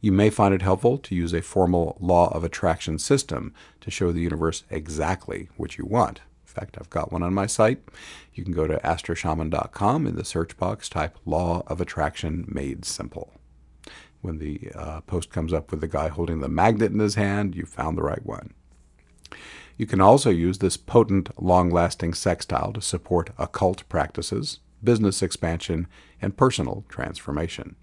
You 0.00 0.12
may 0.12 0.30
find 0.30 0.54
it 0.54 0.62
helpful 0.62 0.98
to 0.98 1.14
use 1.14 1.32
a 1.32 1.42
formal 1.42 1.96
law 2.00 2.28
of 2.34 2.44
attraction 2.44 2.98
system 2.98 3.54
to 3.80 3.90
show 3.90 4.12
the 4.12 4.20
universe 4.20 4.64
exactly 4.70 5.48
what 5.56 5.78
you 5.78 5.84
want. 5.84 6.18
In 6.18 6.52
fact, 6.52 6.76
I've 6.78 6.90
got 6.90 7.12
one 7.12 7.22
on 7.22 7.32
my 7.32 7.46
site. 7.46 7.80
You 8.34 8.44
can 8.44 8.52
go 8.52 8.66
to 8.66 8.78
astroshaman.com 8.78 10.06
in 10.06 10.16
the 10.16 10.24
search 10.24 10.56
box, 10.56 10.88
type 10.88 11.16
Law 11.24 11.62
of 11.66 11.80
Attraction 11.80 12.44
Made 12.48 12.84
Simple. 12.84 13.32
When 14.20 14.38
the 14.38 14.70
uh, 14.74 15.00
post 15.02 15.30
comes 15.30 15.52
up 15.52 15.70
with 15.70 15.80
the 15.80 15.88
guy 15.88 16.08
holding 16.08 16.40
the 16.40 16.48
magnet 16.48 16.92
in 16.92 16.98
his 16.98 17.14
hand, 17.14 17.54
you 17.54 17.64
found 17.64 17.96
the 17.96 18.02
right 18.02 18.24
one. 18.24 18.54
You 19.76 19.86
can 19.86 20.00
also 20.00 20.28
use 20.28 20.58
this 20.58 20.76
potent, 20.76 21.30
long 21.40 21.70
lasting 21.70 22.12
sextile 22.12 22.72
to 22.74 22.82
support 22.82 23.30
occult 23.38 23.88
practices, 23.88 24.60
business 24.84 25.22
expansion, 25.22 25.86
and 26.20 26.36
personal 26.36 26.84
transformation. 26.88 27.76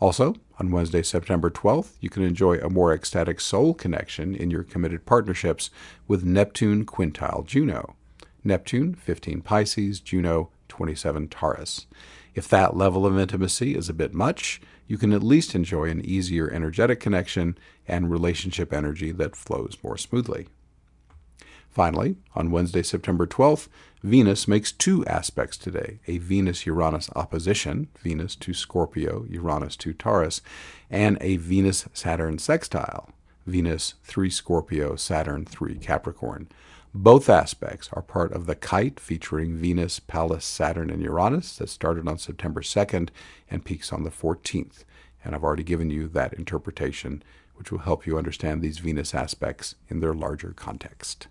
Also, 0.00 0.34
on 0.58 0.70
Wednesday, 0.70 1.02
September 1.02 1.50
12th, 1.50 1.92
you 2.00 2.10
can 2.10 2.22
enjoy 2.22 2.58
a 2.58 2.68
more 2.68 2.92
ecstatic 2.92 3.40
soul 3.40 3.72
connection 3.72 4.34
in 4.34 4.50
your 4.50 4.64
committed 4.64 5.06
partnerships 5.06 5.70
with 6.08 6.24
Neptune 6.24 6.84
quintile 6.84 7.46
Juno. 7.46 7.94
Neptune, 8.42 8.94
15 8.94 9.40
Pisces, 9.40 10.00
Juno, 10.00 10.50
27 10.68 11.28
Taurus. 11.28 11.86
If 12.34 12.48
that 12.48 12.76
level 12.76 13.06
of 13.06 13.18
intimacy 13.18 13.74
is 13.76 13.88
a 13.88 13.94
bit 13.94 14.12
much, 14.12 14.60
you 14.86 14.98
can 14.98 15.12
at 15.12 15.22
least 15.22 15.54
enjoy 15.54 15.88
an 15.88 16.04
easier 16.04 16.50
energetic 16.50 17.00
connection 17.00 17.56
and 17.86 18.10
relationship 18.10 18.72
energy 18.72 19.10
that 19.12 19.36
flows 19.36 19.76
more 19.82 19.96
smoothly. 19.96 20.48
Finally, 21.70 22.14
on 22.36 22.52
Wednesday, 22.52 22.82
September 22.82 23.26
12th, 23.26 23.66
Venus 24.04 24.46
makes 24.46 24.70
two 24.70 25.04
aspects 25.06 25.56
today 25.56 25.98
a 26.06 26.18
Venus 26.18 26.66
Uranus 26.66 27.10
opposition, 27.16 27.88
Venus 27.98 28.36
to 28.36 28.54
Scorpio, 28.54 29.26
Uranus 29.28 29.76
to 29.76 29.92
Taurus, 29.92 30.40
and 30.88 31.18
a 31.20 31.36
Venus 31.36 31.88
Saturn 31.92 32.38
sextile, 32.38 33.10
Venus 33.46 33.94
3 34.04 34.30
Scorpio, 34.30 34.94
Saturn 34.94 35.44
3 35.44 35.76
Capricorn. 35.76 36.48
Both 36.96 37.28
aspects 37.28 37.88
are 37.92 38.02
part 38.02 38.32
of 38.32 38.46
the 38.46 38.54
kite 38.54 39.00
featuring 39.00 39.56
Venus, 39.56 39.98
Pallas, 39.98 40.44
Saturn, 40.44 40.90
and 40.90 41.02
Uranus 41.02 41.56
that 41.56 41.68
started 41.68 42.06
on 42.06 42.18
September 42.18 42.60
2nd 42.60 43.08
and 43.50 43.64
peaks 43.64 43.92
on 43.92 44.04
the 44.04 44.10
14th. 44.10 44.84
And 45.24 45.34
I've 45.34 45.42
already 45.42 45.64
given 45.64 45.90
you 45.90 46.06
that 46.06 46.34
interpretation, 46.34 47.24
which 47.56 47.72
will 47.72 47.80
help 47.80 48.06
you 48.06 48.16
understand 48.16 48.62
these 48.62 48.78
Venus 48.78 49.12
aspects 49.12 49.74
in 49.88 49.98
their 49.98 50.14
larger 50.14 50.52
context. 50.52 51.26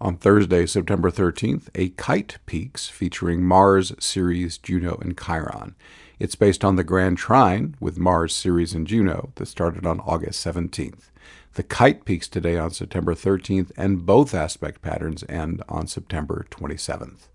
On 0.00 0.16
Thursday, 0.16 0.64
September 0.64 1.10
13th, 1.10 1.68
a 1.74 1.90
kite 1.90 2.38
peaks 2.46 2.88
featuring 2.88 3.42
Mars, 3.42 3.92
Ceres, 3.98 4.56
Juno, 4.56 4.96
and 5.02 5.20
Chiron. 5.20 5.74
It's 6.18 6.34
based 6.34 6.64
on 6.64 6.76
the 6.76 6.84
Grand 6.84 7.18
Trine 7.18 7.74
with 7.78 7.98
Mars, 7.98 8.34
Ceres, 8.34 8.72
and 8.72 8.86
Juno 8.86 9.32
that 9.34 9.46
started 9.46 9.84
on 9.84 10.00
August 10.00 10.42
17th. 10.46 11.09
The 11.54 11.62
kite 11.64 12.04
peaks 12.04 12.28
today 12.28 12.56
on 12.56 12.70
September 12.70 13.12
13th, 13.12 13.72
and 13.76 14.06
both 14.06 14.34
aspect 14.34 14.82
patterns 14.82 15.24
end 15.28 15.64
on 15.68 15.88
September 15.88 16.46
27th. 16.48 17.26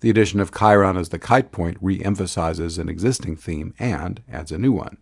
The 0.00 0.08
addition 0.08 0.40
of 0.40 0.56
Chiron 0.56 0.96
as 0.96 1.10
the 1.10 1.18
kite 1.18 1.52
point 1.52 1.76
re 1.82 2.02
emphasizes 2.02 2.78
an 2.78 2.88
existing 2.88 3.36
theme 3.36 3.74
and 3.78 4.22
adds 4.32 4.50
a 4.50 4.56
new 4.56 4.72
one. 4.72 4.96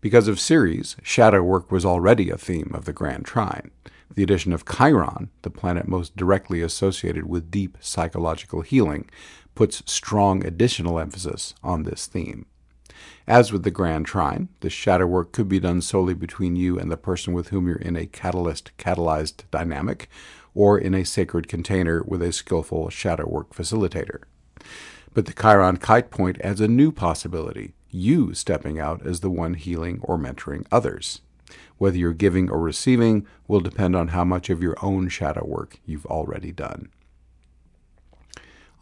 Because 0.00 0.26
of 0.26 0.40
Ceres, 0.40 0.96
shadow 1.04 1.40
work 1.40 1.70
was 1.70 1.84
already 1.84 2.30
a 2.30 2.36
theme 2.36 2.72
of 2.74 2.84
the 2.84 2.92
Grand 2.92 3.24
Trine. 3.24 3.70
The 4.12 4.24
addition 4.24 4.52
of 4.52 4.64
Chiron, 4.66 5.30
the 5.42 5.50
planet 5.50 5.86
most 5.86 6.16
directly 6.16 6.62
associated 6.62 7.28
with 7.28 7.50
deep 7.52 7.78
psychological 7.80 8.62
healing, 8.62 9.08
puts 9.54 9.84
strong 9.86 10.44
additional 10.44 10.98
emphasis 10.98 11.54
on 11.62 11.84
this 11.84 12.06
theme. 12.06 12.46
As 13.26 13.52
with 13.52 13.62
the 13.62 13.70
Grand 13.70 14.06
Trine, 14.06 14.48
the 14.60 14.70
shadow 14.70 15.06
work 15.06 15.32
could 15.32 15.48
be 15.48 15.60
done 15.60 15.80
solely 15.80 16.14
between 16.14 16.56
you 16.56 16.78
and 16.78 16.90
the 16.90 16.96
person 16.96 17.32
with 17.32 17.48
whom 17.48 17.66
you're 17.66 17.76
in 17.76 17.96
a 17.96 18.06
catalyst 18.06 18.70
catalyzed 18.78 19.42
dynamic, 19.50 20.08
or 20.54 20.78
in 20.78 20.94
a 20.94 21.04
sacred 21.04 21.48
container 21.48 22.02
with 22.02 22.22
a 22.22 22.32
skillful 22.32 22.88
shadow 22.88 23.28
work 23.28 23.54
facilitator. 23.54 24.22
But 25.12 25.26
the 25.26 25.32
Chiron 25.32 25.76
kite 25.76 26.10
point 26.10 26.40
adds 26.40 26.60
a 26.60 26.68
new 26.68 26.92
possibility 26.92 27.74
you 27.90 28.34
stepping 28.34 28.78
out 28.78 29.06
as 29.06 29.20
the 29.20 29.30
one 29.30 29.54
healing 29.54 30.00
or 30.02 30.18
mentoring 30.18 30.66
others. 30.70 31.20
Whether 31.78 31.98
you're 31.98 32.12
giving 32.12 32.50
or 32.50 32.60
receiving 32.60 33.26
will 33.48 33.60
depend 33.60 33.96
on 33.96 34.08
how 34.08 34.24
much 34.24 34.50
of 34.50 34.62
your 34.62 34.76
own 34.82 35.08
shadow 35.08 35.44
work 35.44 35.78
you've 35.86 36.06
already 36.06 36.52
done. 36.52 36.90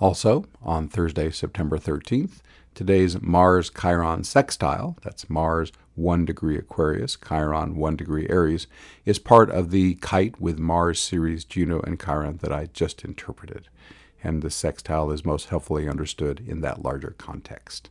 Also, 0.01 0.45
on 0.63 0.89
Thursday, 0.89 1.31
September 1.31 1.79
13th, 1.79 2.41
today's 2.75 3.21
Mars 3.23 3.71
Chiron 3.71 4.25
sextile, 4.25 4.97
that's 5.03 5.31
Mars 5.31 5.73
1 5.95 6.25
degree 6.25 6.59
Aquarius, 6.59 7.17
Chiron 7.17 7.77
1 7.77 7.97
degree 7.97 8.27
Aries, 8.29 8.67
is 9.05 9.19
part 9.19 9.51
of 9.51 9.71
the 9.71 9.95
kite 9.97 10.41
with 10.41 10.59
Mars 10.59 11.01
Ceres 11.01 11.45
Juno 11.45 11.81
and 11.81 12.01
Chiron 12.01 12.39
that 12.39 12.53
I 12.53 12.67
just 12.73 13.05
interpreted. 13.05 13.69
And 14.23 14.43
the 14.43 14.51
sextile 14.51 15.11
is 15.11 15.25
most 15.25 15.49
helpfully 15.49 15.89
understood 15.89 16.43
in 16.47 16.63
that 16.63 16.83
larger 16.83 17.15
context. 17.17 17.91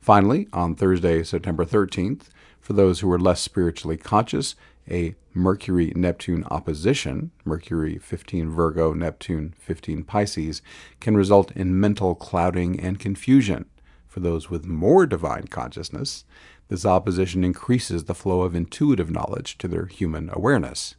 Finally, 0.00 0.48
on 0.52 0.74
Thursday, 0.74 1.22
September 1.22 1.64
13th, 1.64 2.28
for 2.60 2.72
those 2.72 3.00
who 3.00 3.12
are 3.12 3.18
less 3.18 3.40
spiritually 3.40 3.96
conscious, 3.96 4.56
a 4.90 5.14
Mercury 5.34 5.92
Neptune 5.94 6.44
opposition, 6.50 7.30
Mercury 7.44 7.98
15 7.98 8.50
Virgo, 8.50 8.94
Neptune 8.94 9.54
15 9.58 10.02
Pisces, 10.04 10.62
can 10.98 11.16
result 11.16 11.52
in 11.52 11.78
mental 11.78 12.14
clouding 12.14 12.80
and 12.80 12.98
confusion. 12.98 13.66
For 14.16 14.20
those 14.20 14.48
with 14.48 14.64
more 14.64 15.04
divine 15.04 15.48
consciousness, 15.48 16.24
this 16.68 16.86
opposition 16.86 17.44
increases 17.44 18.04
the 18.04 18.14
flow 18.14 18.40
of 18.40 18.54
intuitive 18.54 19.10
knowledge 19.10 19.58
to 19.58 19.68
their 19.68 19.84
human 19.84 20.30
awareness. 20.32 20.94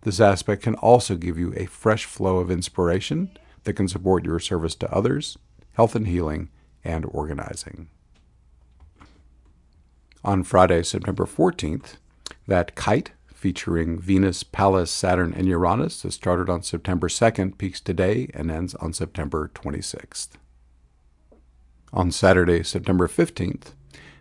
This 0.00 0.18
aspect 0.18 0.64
can 0.64 0.74
also 0.74 1.14
give 1.14 1.38
you 1.38 1.54
a 1.54 1.66
fresh 1.66 2.06
flow 2.06 2.38
of 2.38 2.50
inspiration 2.50 3.30
that 3.62 3.74
can 3.74 3.86
support 3.86 4.24
your 4.24 4.40
service 4.40 4.74
to 4.74 4.92
others, 4.92 5.38
health 5.74 5.94
and 5.94 6.08
healing, 6.08 6.48
and 6.82 7.06
organizing 7.12 7.86
on 10.24 10.42
Friday, 10.42 10.82
September 10.82 11.26
14th, 11.26 11.98
that 12.48 12.74
kite 12.74 13.12
featuring 13.32 13.96
Venus, 13.96 14.42
Pallas, 14.42 14.90
Saturn, 14.90 15.32
and 15.34 15.46
Uranus 15.46 16.02
that 16.02 16.10
started 16.10 16.50
on 16.50 16.64
September 16.64 17.06
2nd 17.06 17.58
peaks 17.58 17.80
today 17.80 18.28
and 18.34 18.50
ends 18.50 18.74
on 18.74 18.92
September 18.92 19.52
26th. 19.54 20.30
On 21.92 22.10
Saturday, 22.10 22.62
September 22.62 23.08
15th, 23.08 23.72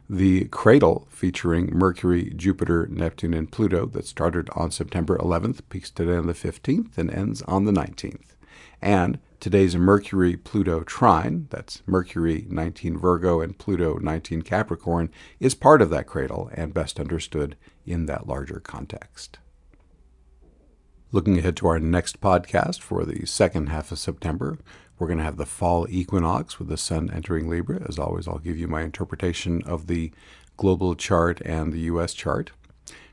the 0.09 0.45
cradle 0.45 1.07
featuring 1.11 1.69
Mercury, 1.71 2.33
Jupiter, 2.35 2.87
Neptune, 2.87 3.33
and 3.33 3.51
Pluto 3.51 3.85
that 3.87 4.07
started 4.07 4.49
on 4.55 4.71
September 4.71 5.17
11th 5.17 5.61
peaks 5.69 5.91
today 5.91 6.15
on 6.15 6.27
the 6.27 6.33
15th 6.33 6.97
and 6.97 7.11
ends 7.11 7.43
on 7.43 7.65
the 7.65 7.71
19th. 7.71 8.35
And 8.81 9.19
Today's 9.39 9.77
Mercury 9.77 10.35
Pluto 10.35 10.81
trine, 10.81 11.47
that's 11.49 11.81
Mercury 11.85 12.45
19 12.49 12.97
Virgo 12.97 13.39
and 13.39 13.57
Pluto 13.57 13.97
19 13.97 14.41
Capricorn, 14.41 15.09
is 15.39 15.55
part 15.55 15.81
of 15.81 15.89
that 15.91 16.07
cradle 16.07 16.51
and 16.53 16.73
best 16.73 16.99
understood 16.99 17.55
in 17.85 18.05
that 18.07 18.27
larger 18.27 18.59
context. 18.59 19.39
Looking 21.13 21.37
ahead 21.37 21.55
to 21.55 21.67
our 21.67 21.79
next 21.79 22.19
podcast 22.19 22.81
for 22.81 23.05
the 23.05 23.25
second 23.25 23.67
half 23.69 23.93
of 23.93 23.99
September, 23.99 24.57
we're 24.99 25.07
going 25.07 25.17
to 25.17 25.23
have 25.23 25.37
the 25.37 25.45
fall 25.45 25.87
equinox 25.89 26.59
with 26.59 26.67
the 26.67 26.77
sun 26.77 27.09
entering 27.09 27.49
Libra. 27.49 27.81
As 27.87 27.97
always, 27.97 28.27
I'll 28.27 28.37
give 28.37 28.57
you 28.57 28.67
my 28.67 28.81
interpretation 28.81 29.63
of 29.63 29.87
the 29.87 30.11
global 30.57 30.93
chart 30.93 31.41
and 31.45 31.71
the 31.71 31.79
U.S. 31.81 32.13
chart. 32.13 32.51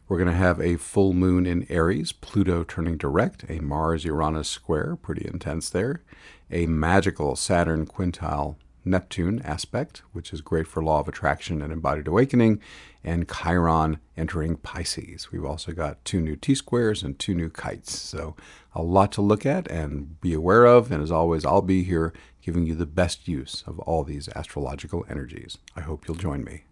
We're 0.09 0.19
going 0.19 0.29
to 0.29 0.35
have 0.35 0.61
a 0.61 0.77
full 0.77 1.13
moon 1.13 1.47
in 1.47 1.67
Aries, 1.71 2.13
Pluto 2.13 2.65
turning 2.65 2.97
direct, 2.97 3.45
a 3.49 3.61
Mars 3.61 4.05
Uranus 4.05 4.49
square, 4.49 4.97
pretty 4.97 5.27
intense 5.27 5.71
there, 5.71 6.03
a 6.51 6.67
magical 6.67 7.37
Saturn 7.37 7.87
quintile 7.87 8.57
Neptune 8.85 9.41
aspect, 9.43 10.03
which 10.13 10.33
is 10.33 10.41
great 10.41 10.67
for 10.67 10.83
law 10.83 11.01
of 11.01 11.09
attraction 11.09 11.61
and 11.61 11.73
embodied 11.73 12.07
awakening, 12.07 12.61
and 13.07 13.27
Chiron 13.31 13.99
entering 14.17 14.57
Pisces. 14.57 15.31
We've 15.33 15.45
also 15.45 15.73
got 15.73 16.05
two 16.05 16.21
new 16.21 16.37
T 16.37 16.55
squares 16.55 17.03
and 17.03 17.19
two 17.19 17.35
new 17.35 17.49
kites. 17.49 17.99
So, 17.99 18.37
a 18.75 18.83
lot 18.83 19.13
to 19.13 19.23
look 19.23 19.47
at 19.47 19.71
and 19.71 20.21
be 20.21 20.35
aware 20.35 20.67
of. 20.67 20.93
And 20.93 21.03
as 21.03 21.11
always, 21.11 21.47
I'll 21.47 21.63
be 21.63 21.85
here 21.85 22.13
giving 22.43 22.67
you 22.67 22.75
the 22.75 22.85
best 22.85 23.27
use 23.27 23.65
of 23.67 23.79
all 23.81 24.05
these 24.05 24.29
astrological 24.37 25.07
energies. 25.09 25.57
I 25.75 25.81
hope 25.81 26.07
you'll 26.07 26.17
join 26.17 26.45
me. 26.45 26.65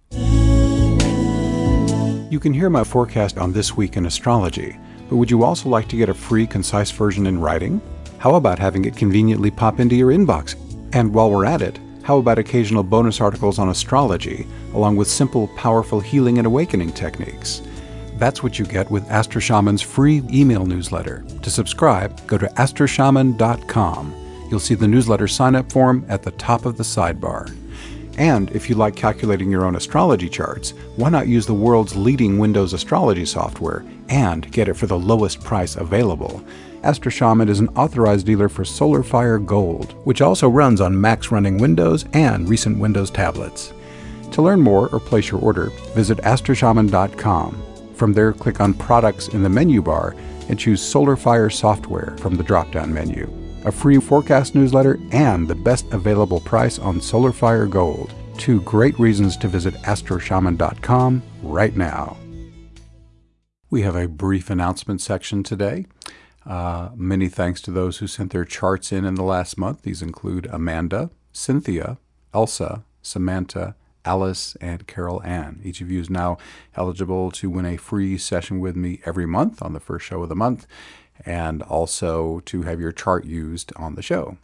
You 2.30 2.40
can 2.40 2.52
hear 2.52 2.68
my 2.68 2.84
forecast 2.84 3.38
on 3.38 3.52
This 3.52 3.76
Week 3.76 3.96
in 3.96 4.06
Astrology, 4.06 4.76
but 5.08 5.16
would 5.16 5.30
you 5.30 5.44
also 5.44 5.68
like 5.68 5.88
to 5.88 5.96
get 5.96 6.08
a 6.08 6.14
free, 6.14 6.46
concise 6.46 6.90
version 6.90 7.26
in 7.26 7.40
writing? 7.40 7.80
How 8.18 8.34
about 8.34 8.58
having 8.58 8.84
it 8.86 8.96
conveniently 8.96 9.50
pop 9.50 9.78
into 9.78 9.94
your 9.94 10.10
inbox? 10.10 10.56
And 10.94 11.14
while 11.14 11.30
we're 11.30 11.44
at 11.44 11.62
it, 11.62 11.78
how 12.04 12.18
about 12.18 12.38
occasional 12.38 12.82
bonus 12.82 13.18
articles 13.18 13.58
on 13.58 13.70
astrology, 13.70 14.46
along 14.74 14.94
with 14.96 15.08
simple, 15.08 15.48
powerful 15.56 16.00
healing 16.00 16.36
and 16.36 16.46
awakening 16.46 16.92
techniques? 16.92 17.62
That's 18.18 18.42
what 18.42 18.58
you 18.58 18.66
get 18.66 18.90
with 18.90 19.10
Astro 19.10 19.40
Shaman's 19.40 19.80
free 19.80 20.22
email 20.30 20.66
newsletter. 20.66 21.24
To 21.42 21.50
subscribe, 21.50 22.24
go 22.26 22.36
to 22.36 22.46
astroshaman.com. 22.46 24.14
You'll 24.50 24.60
see 24.60 24.74
the 24.74 24.86
newsletter 24.86 25.26
sign 25.26 25.56
up 25.56 25.72
form 25.72 26.04
at 26.08 26.22
the 26.22 26.30
top 26.32 26.66
of 26.66 26.76
the 26.76 26.84
sidebar. 26.84 27.56
And 28.18 28.50
if 28.52 28.68
you 28.68 28.76
like 28.76 28.94
calculating 28.94 29.50
your 29.50 29.64
own 29.64 29.74
astrology 29.74 30.28
charts, 30.28 30.72
why 30.96 31.08
not 31.08 31.26
use 31.26 31.46
the 31.46 31.54
world's 31.54 31.96
leading 31.96 32.38
Windows 32.38 32.74
astrology 32.74 33.24
software 33.24 33.82
and 34.10 34.52
get 34.52 34.68
it 34.68 34.74
for 34.74 34.86
the 34.86 34.98
lowest 34.98 35.42
price 35.42 35.74
available? 35.76 36.44
Astro 36.84 37.10
Shaman 37.10 37.48
is 37.48 37.60
an 37.60 37.68
authorized 37.70 38.26
dealer 38.26 38.48
for 38.48 38.62
SolarFire 38.62 39.44
Gold, 39.44 39.92
which 40.04 40.20
also 40.20 40.48
runs 40.48 40.80
on 40.80 41.00
Macs 41.00 41.32
running 41.32 41.58
Windows 41.58 42.04
and 42.12 42.48
recent 42.48 42.78
Windows 42.78 43.10
tablets. 43.10 43.72
To 44.32 44.42
learn 44.42 44.60
more 44.60 44.88
or 44.90 45.00
place 45.00 45.30
your 45.30 45.40
order, 45.40 45.70
visit 45.94 46.18
astroshaman.com. 46.18 47.62
From 47.94 48.12
there, 48.12 48.32
click 48.32 48.60
on 48.60 48.74
Products 48.74 49.28
in 49.28 49.42
the 49.42 49.48
menu 49.48 49.80
bar 49.80 50.14
and 50.48 50.58
choose 50.58 50.82
SolarFire 50.82 51.50
Software 51.50 52.16
from 52.18 52.36
the 52.36 52.44
drop 52.44 52.70
down 52.70 52.92
menu 52.92 53.32
a 53.64 53.72
free 53.72 53.98
forecast 53.98 54.54
newsletter, 54.54 55.00
and 55.10 55.48
the 55.48 55.54
best 55.54 55.90
available 55.92 56.40
price 56.40 56.78
on 56.78 57.00
SolarFire 57.00 57.68
Gold. 57.68 58.12
Two 58.36 58.60
great 58.60 58.98
reasons 58.98 59.36
to 59.38 59.48
visit 59.48 59.74
astroshaman.com 59.84 61.22
right 61.42 61.74
now. 61.74 62.16
We 63.70 63.82
have 63.82 63.96
a 63.96 64.06
brief 64.06 64.50
announcement 64.50 65.00
section 65.00 65.42
today. 65.42 65.86
Uh, 66.46 66.90
many 66.94 67.28
thanks 67.28 67.60
to 67.62 67.70
those 67.70 67.98
who 67.98 68.06
sent 68.06 68.32
their 68.32 68.44
charts 68.44 68.92
in 68.92 69.04
in 69.04 69.14
the 69.14 69.22
last 69.22 69.56
month. 69.56 69.82
These 69.82 70.02
include 70.02 70.46
Amanda, 70.46 71.10
Cynthia, 71.32 71.98
Elsa, 72.34 72.84
Samantha, 73.02 73.74
Alice, 74.04 74.56
and 74.60 74.86
Carol 74.86 75.22
Ann. 75.22 75.60
Each 75.64 75.80
of 75.80 75.90
you 75.90 76.00
is 76.00 76.10
now 76.10 76.36
eligible 76.76 77.30
to 77.32 77.48
win 77.48 77.64
a 77.64 77.78
free 77.78 78.18
session 78.18 78.60
with 78.60 78.76
me 78.76 79.00
every 79.06 79.26
month 79.26 79.62
on 79.62 79.72
the 79.72 79.80
first 79.80 80.04
show 80.04 80.22
of 80.22 80.28
the 80.28 80.36
month 80.36 80.66
and 81.24 81.62
also 81.62 82.40
to 82.40 82.62
have 82.62 82.80
your 82.80 82.92
chart 82.92 83.24
used 83.24 83.72
on 83.76 83.94
the 83.94 84.02
show. 84.02 84.36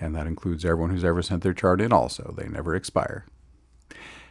And 0.00 0.14
that 0.14 0.26
includes 0.26 0.64
everyone 0.64 0.90
who's 0.90 1.04
ever 1.04 1.22
sent 1.22 1.42
their 1.42 1.52
chart 1.52 1.80
in, 1.80 1.92
also. 1.92 2.34
They 2.36 2.48
never 2.48 2.74
expire. 2.74 3.26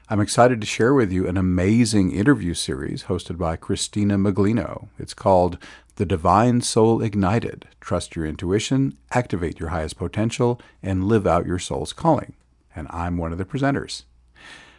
I'm 0.10 0.20
excited 0.20 0.60
to 0.60 0.68
share 0.68 0.94
with 0.94 1.12
you 1.12 1.28
an 1.28 1.38
amazing 1.38 2.12
interview 2.12 2.54
series 2.54 3.06
hosted 3.06 3.38
by 3.38 3.56
Christina 3.56 4.18
Maglino. 4.18 4.88
It's 5.00 5.14
called 5.14 5.58
The 5.98 6.06
Divine 6.08 6.62
Soul 6.62 7.04
Ignited 7.04 7.68
Trust 7.80 8.16
Your 8.16 8.26
Intuition, 8.26 8.98
Activate 9.12 9.60
Your 9.60 9.70
Highest 9.70 9.96
Potential, 9.96 10.60
and 10.82 11.04
Live 11.04 11.28
Out 11.28 11.46
Your 11.46 11.60
Soul's 11.60 11.94
Calling. 11.94 12.34
And 12.76 12.88
I'm 12.90 13.16
one 13.16 13.32
of 13.32 13.38
the 13.38 13.46
presenters. 13.46 14.06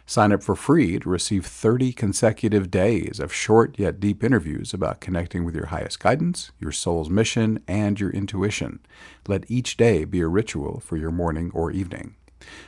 Sign 0.05 0.33
up 0.33 0.43
for 0.43 0.57
free 0.57 0.99
to 0.99 1.07
receive 1.07 1.45
30 1.45 1.93
consecutive 1.93 2.69
days 2.69 3.21
of 3.21 3.33
short 3.33 3.79
yet 3.79 4.01
deep 4.01 4.25
interviews 4.25 4.73
about 4.73 4.99
connecting 4.99 5.45
with 5.45 5.55
your 5.55 5.67
highest 5.67 6.01
guidance, 6.01 6.51
your 6.59 6.73
soul's 6.73 7.09
mission, 7.09 7.63
and 7.65 7.97
your 7.97 8.09
intuition. 8.09 8.81
Let 9.25 9.49
each 9.49 9.77
day 9.77 10.03
be 10.03 10.19
a 10.19 10.27
ritual 10.27 10.81
for 10.81 10.97
your 10.97 11.11
morning 11.11 11.49
or 11.53 11.71
evening. 11.71 12.15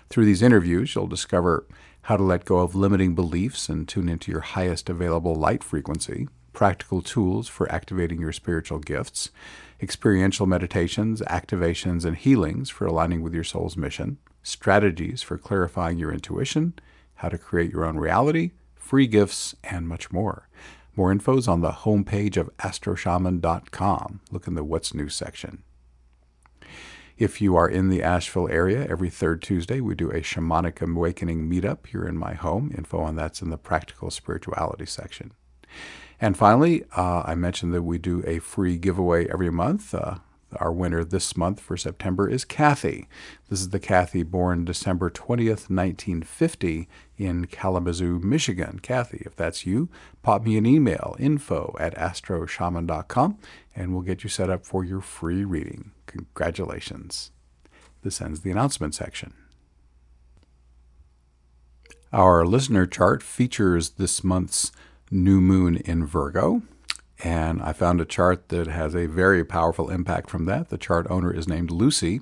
Through 0.07 0.23
these 0.23 0.41
interviews, 0.41 0.95
you'll 0.95 1.07
discover 1.07 1.67
how 2.03 2.15
to 2.15 2.23
let 2.23 2.45
go 2.45 2.59
of 2.59 2.75
limiting 2.75 3.13
beliefs 3.13 3.67
and 3.67 3.85
tune 3.85 4.07
into 4.07 4.31
your 4.31 4.39
highest 4.39 4.89
available 4.89 5.35
light 5.35 5.65
frequency, 5.65 6.29
practical 6.57 7.03
tools 7.03 7.47
for 7.47 7.71
activating 7.71 8.19
your 8.19 8.31
spiritual 8.31 8.79
gifts, 8.79 9.29
experiential 9.79 10.47
meditations, 10.47 11.21
activations, 11.29 12.03
and 12.03 12.17
healings 12.17 12.67
for 12.67 12.87
aligning 12.87 13.21
with 13.21 13.31
your 13.31 13.43
soul's 13.43 13.77
mission, 13.77 14.17
strategies 14.41 15.21
for 15.21 15.37
clarifying 15.37 15.99
your 15.99 16.11
intuition, 16.11 16.73
how 17.17 17.29
to 17.29 17.37
create 17.37 17.71
your 17.71 17.85
own 17.85 17.95
reality, 17.95 18.53
free 18.73 19.05
gifts, 19.05 19.53
and 19.63 19.87
much 19.87 20.11
more. 20.11 20.49
More 20.95 21.11
info 21.11 21.37
is 21.37 21.47
on 21.47 21.61
the 21.61 21.69
homepage 21.69 22.37
of 22.37 22.49
astroshaman.com. 22.57 24.21
Look 24.31 24.47
in 24.47 24.55
the 24.55 24.63
What's 24.63 24.95
New 24.95 25.09
section. 25.09 25.61
If 27.19 27.39
you 27.39 27.55
are 27.55 27.69
in 27.69 27.89
the 27.89 28.01
Asheville 28.01 28.49
area, 28.49 28.87
every 28.89 29.11
third 29.11 29.43
Tuesday 29.43 29.79
we 29.79 29.93
do 29.93 30.09
a 30.09 30.21
shamanic 30.21 30.81
awakening 30.81 31.47
meetup 31.47 31.85
here 31.85 32.07
in 32.07 32.17
my 32.17 32.33
home. 32.33 32.73
Info 32.75 32.97
on 32.97 33.15
that's 33.15 33.43
in 33.43 33.51
the 33.51 33.59
practical 33.59 34.09
spirituality 34.09 34.87
section. 34.87 35.33
And 36.19 36.35
finally, 36.35 36.83
uh, 36.95 37.23
I 37.25 37.35
mentioned 37.35 37.73
that 37.73 37.83
we 37.83 37.97
do 37.97 38.23
a 38.25 38.39
free 38.39 38.77
giveaway 38.77 39.29
every 39.29 39.51
month. 39.51 39.93
Uh, 39.93 40.17
our 40.55 40.71
winner 40.71 41.03
this 41.03 41.35
month 41.35 41.59
for 41.59 41.75
September 41.75 42.29
is 42.29 42.45
Kathy. 42.45 43.07
This 43.49 43.59
is 43.59 43.69
the 43.69 43.79
Kathy 43.79 44.23
born 44.23 44.65
December 44.65 45.09
20th, 45.09 45.69
1950 45.69 46.87
in 47.17 47.45
Kalamazoo, 47.47 48.19
Michigan. 48.19 48.79
Kathy, 48.81 49.23
if 49.25 49.35
that's 49.35 49.65
you, 49.65 49.89
pop 50.23 50.43
me 50.43 50.57
an 50.57 50.65
email, 50.65 51.15
info 51.19 51.75
at 51.79 51.95
astroshaman.com, 51.95 53.37
and 53.75 53.93
we'll 53.93 54.01
get 54.01 54.23
you 54.23 54.29
set 54.29 54.49
up 54.49 54.65
for 54.65 54.83
your 54.83 55.01
free 55.01 55.43
reading. 55.43 55.91
Congratulations. 56.05 57.31
This 58.01 58.21
ends 58.21 58.41
the 58.41 58.51
announcement 58.51 58.95
section. 58.95 59.33
Our 62.13 62.45
listener 62.45 62.87
chart 62.87 63.21
features 63.21 63.91
this 63.91 64.23
month's 64.23 64.71
new 65.09 65.41
moon 65.41 65.77
in 65.77 66.05
Virgo. 66.05 66.61
And 67.23 67.61
I 67.61 67.73
found 67.73 67.99
a 67.99 68.05
chart 68.05 68.49
that 68.49 68.67
has 68.67 68.95
a 68.95 69.07
very 69.07 69.43
powerful 69.43 69.89
impact 69.89 70.29
from 70.29 70.45
that. 70.45 70.69
The 70.69 70.77
chart 70.77 71.07
owner 71.09 71.33
is 71.33 71.47
named 71.47 71.71
Lucy, 71.71 72.21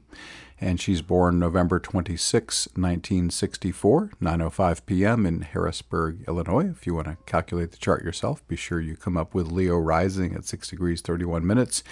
and 0.61 0.79
she's 0.79 1.01
born 1.01 1.37
November 1.37 1.79
26, 1.79 2.69
1964, 2.75 4.11
9:05 4.21 4.85
p.m. 4.85 5.25
in 5.25 5.41
Harrisburg, 5.41 6.23
Illinois. 6.29 6.69
If 6.69 6.87
you 6.87 6.95
want 6.95 7.07
to 7.07 7.17
calculate 7.25 7.71
the 7.71 7.77
chart 7.77 8.05
yourself, 8.05 8.47
be 8.47 8.55
sure 8.55 8.79
you 8.79 8.95
come 8.95 9.17
up 9.17 9.33
with 9.33 9.51
Leo 9.51 9.77
rising 9.77 10.33
at 10.33 10.45
6 10.45 10.69
degrees 10.69 11.01
31 11.01 11.45
minutes 11.45 11.83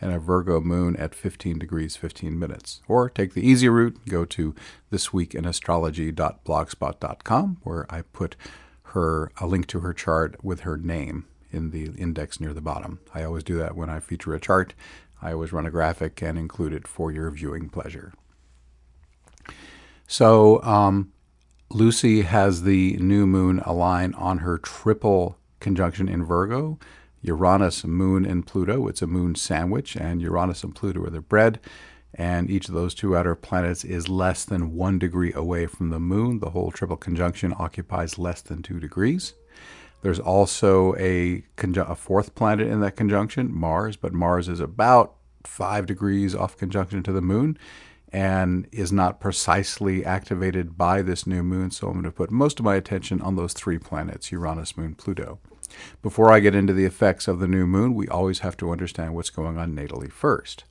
and 0.00 0.12
a 0.12 0.18
Virgo 0.18 0.60
moon 0.60 0.96
at 0.96 1.14
15 1.14 1.58
degrees 1.58 1.96
15 1.96 2.36
minutes. 2.38 2.80
Or 2.88 3.10
take 3.10 3.34
the 3.34 3.46
easy 3.46 3.68
route, 3.68 3.98
go 4.08 4.24
to 4.24 4.54
thisweekinastrology.blogspot.com 4.92 7.58
where 7.62 7.86
I 7.92 8.02
put 8.02 8.36
her 8.88 9.30
a 9.40 9.46
link 9.46 9.66
to 9.68 9.80
her 9.80 9.92
chart 9.92 10.42
with 10.42 10.60
her 10.60 10.76
name 10.76 11.26
in 11.50 11.70
the 11.70 11.86
index 11.98 12.40
near 12.40 12.52
the 12.52 12.60
bottom. 12.60 13.00
I 13.14 13.24
always 13.24 13.44
do 13.44 13.56
that 13.58 13.76
when 13.76 13.88
I 13.88 14.00
feature 14.00 14.34
a 14.34 14.40
chart. 14.40 14.74
I 15.20 15.32
always 15.32 15.52
run 15.52 15.66
a 15.66 15.70
graphic 15.70 16.22
and 16.22 16.38
include 16.38 16.72
it 16.72 16.86
for 16.86 17.10
your 17.10 17.30
viewing 17.30 17.68
pleasure. 17.68 18.12
So, 20.06 20.62
um, 20.62 21.12
Lucy 21.70 22.22
has 22.22 22.62
the 22.62 22.96
new 22.96 23.26
moon 23.26 23.60
align 23.60 24.14
on 24.14 24.38
her 24.38 24.58
triple 24.58 25.36
conjunction 25.60 26.08
in 26.08 26.24
Virgo 26.24 26.78
Uranus, 27.22 27.84
Moon, 27.84 28.24
and 28.24 28.46
Pluto. 28.46 28.86
It's 28.86 29.02
a 29.02 29.06
moon 29.06 29.34
sandwich, 29.34 29.96
and 29.96 30.22
Uranus 30.22 30.62
and 30.62 30.74
Pluto 30.74 31.04
are 31.04 31.10
the 31.10 31.20
bread. 31.20 31.58
And 32.18 32.50
each 32.50 32.68
of 32.68 32.74
those 32.74 32.94
two 32.94 33.16
outer 33.16 33.36
planets 33.36 33.84
is 33.84 34.08
less 34.08 34.44
than 34.44 34.74
one 34.74 34.98
degree 34.98 35.32
away 35.32 35.66
from 35.66 35.90
the 35.90 36.00
moon. 36.00 36.40
The 36.40 36.50
whole 36.50 36.72
triple 36.72 36.96
conjunction 36.96 37.54
occupies 37.56 38.18
less 38.18 38.42
than 38.42 38.60
two 38.60 38.80
degrees. 38.80 39.34
There's 40.02 40.18
also 40.18 40.96
a, 40.96 41.44
a 41.56 41.94
fourth 41.94 42.34
planet 42.34 42.66
in 42.66 42.80
that 42.80 42.96
conjunction, 42.96 43.54
Mars, 43.54 43.96
but 43.96 44.12
Mars 44.12 44.48
is 44.48 44.58
about 44.58 45.14
five 45.44 45.86
degrees 45.86 46.34
off 46.34 46.56
conjunction 46.56 47.02
to 47.04 47.12
the 47.12 47.22
moon 47.22 47.56
and 48.12 48.66
is 48.72 48.90
not 48.90 49.20
precisely 49.20 50.04
activated 50.04 50.76
by 50.76 51.02
this 51.02 51.26
new 51.26 51.42
moon. 51.42 51.70
So 51.70 51.86
I'm 51.86 51.94
going 51.94 52.04
to 52.04 52.10
put 52.10 52.30
most 52.30 52.58
of 52.58 52.64
my 52.64 52.74
attention 52.74 53.20
on 53.20 53.36
those 53.36 53.52
three 53.52 53.78
planets 53.78 54.32
Uranus, 54.32 54.76
Moon, 54.76 54.94
Pluto. 54.94 55.38
Before 56.02 56.32
I 56.32 56.40
get 56.40 56.54
into 56.54 56.72
the 56.72 56.86
effects 56.86 57.28
of 57.28 57.38
the 57.38 57.48
new 57.48 57.66
moon, 57.66 57.94
we 57.94 58.08
always 58.08 58.38
have 58.40 58.56
to 58.58 58.70
understand 58.70 59.14
what's 59.14 59.30
going 59.30 59.58
on 59.58 59.74
natally 59.74 60.10
first. 60.10 60.64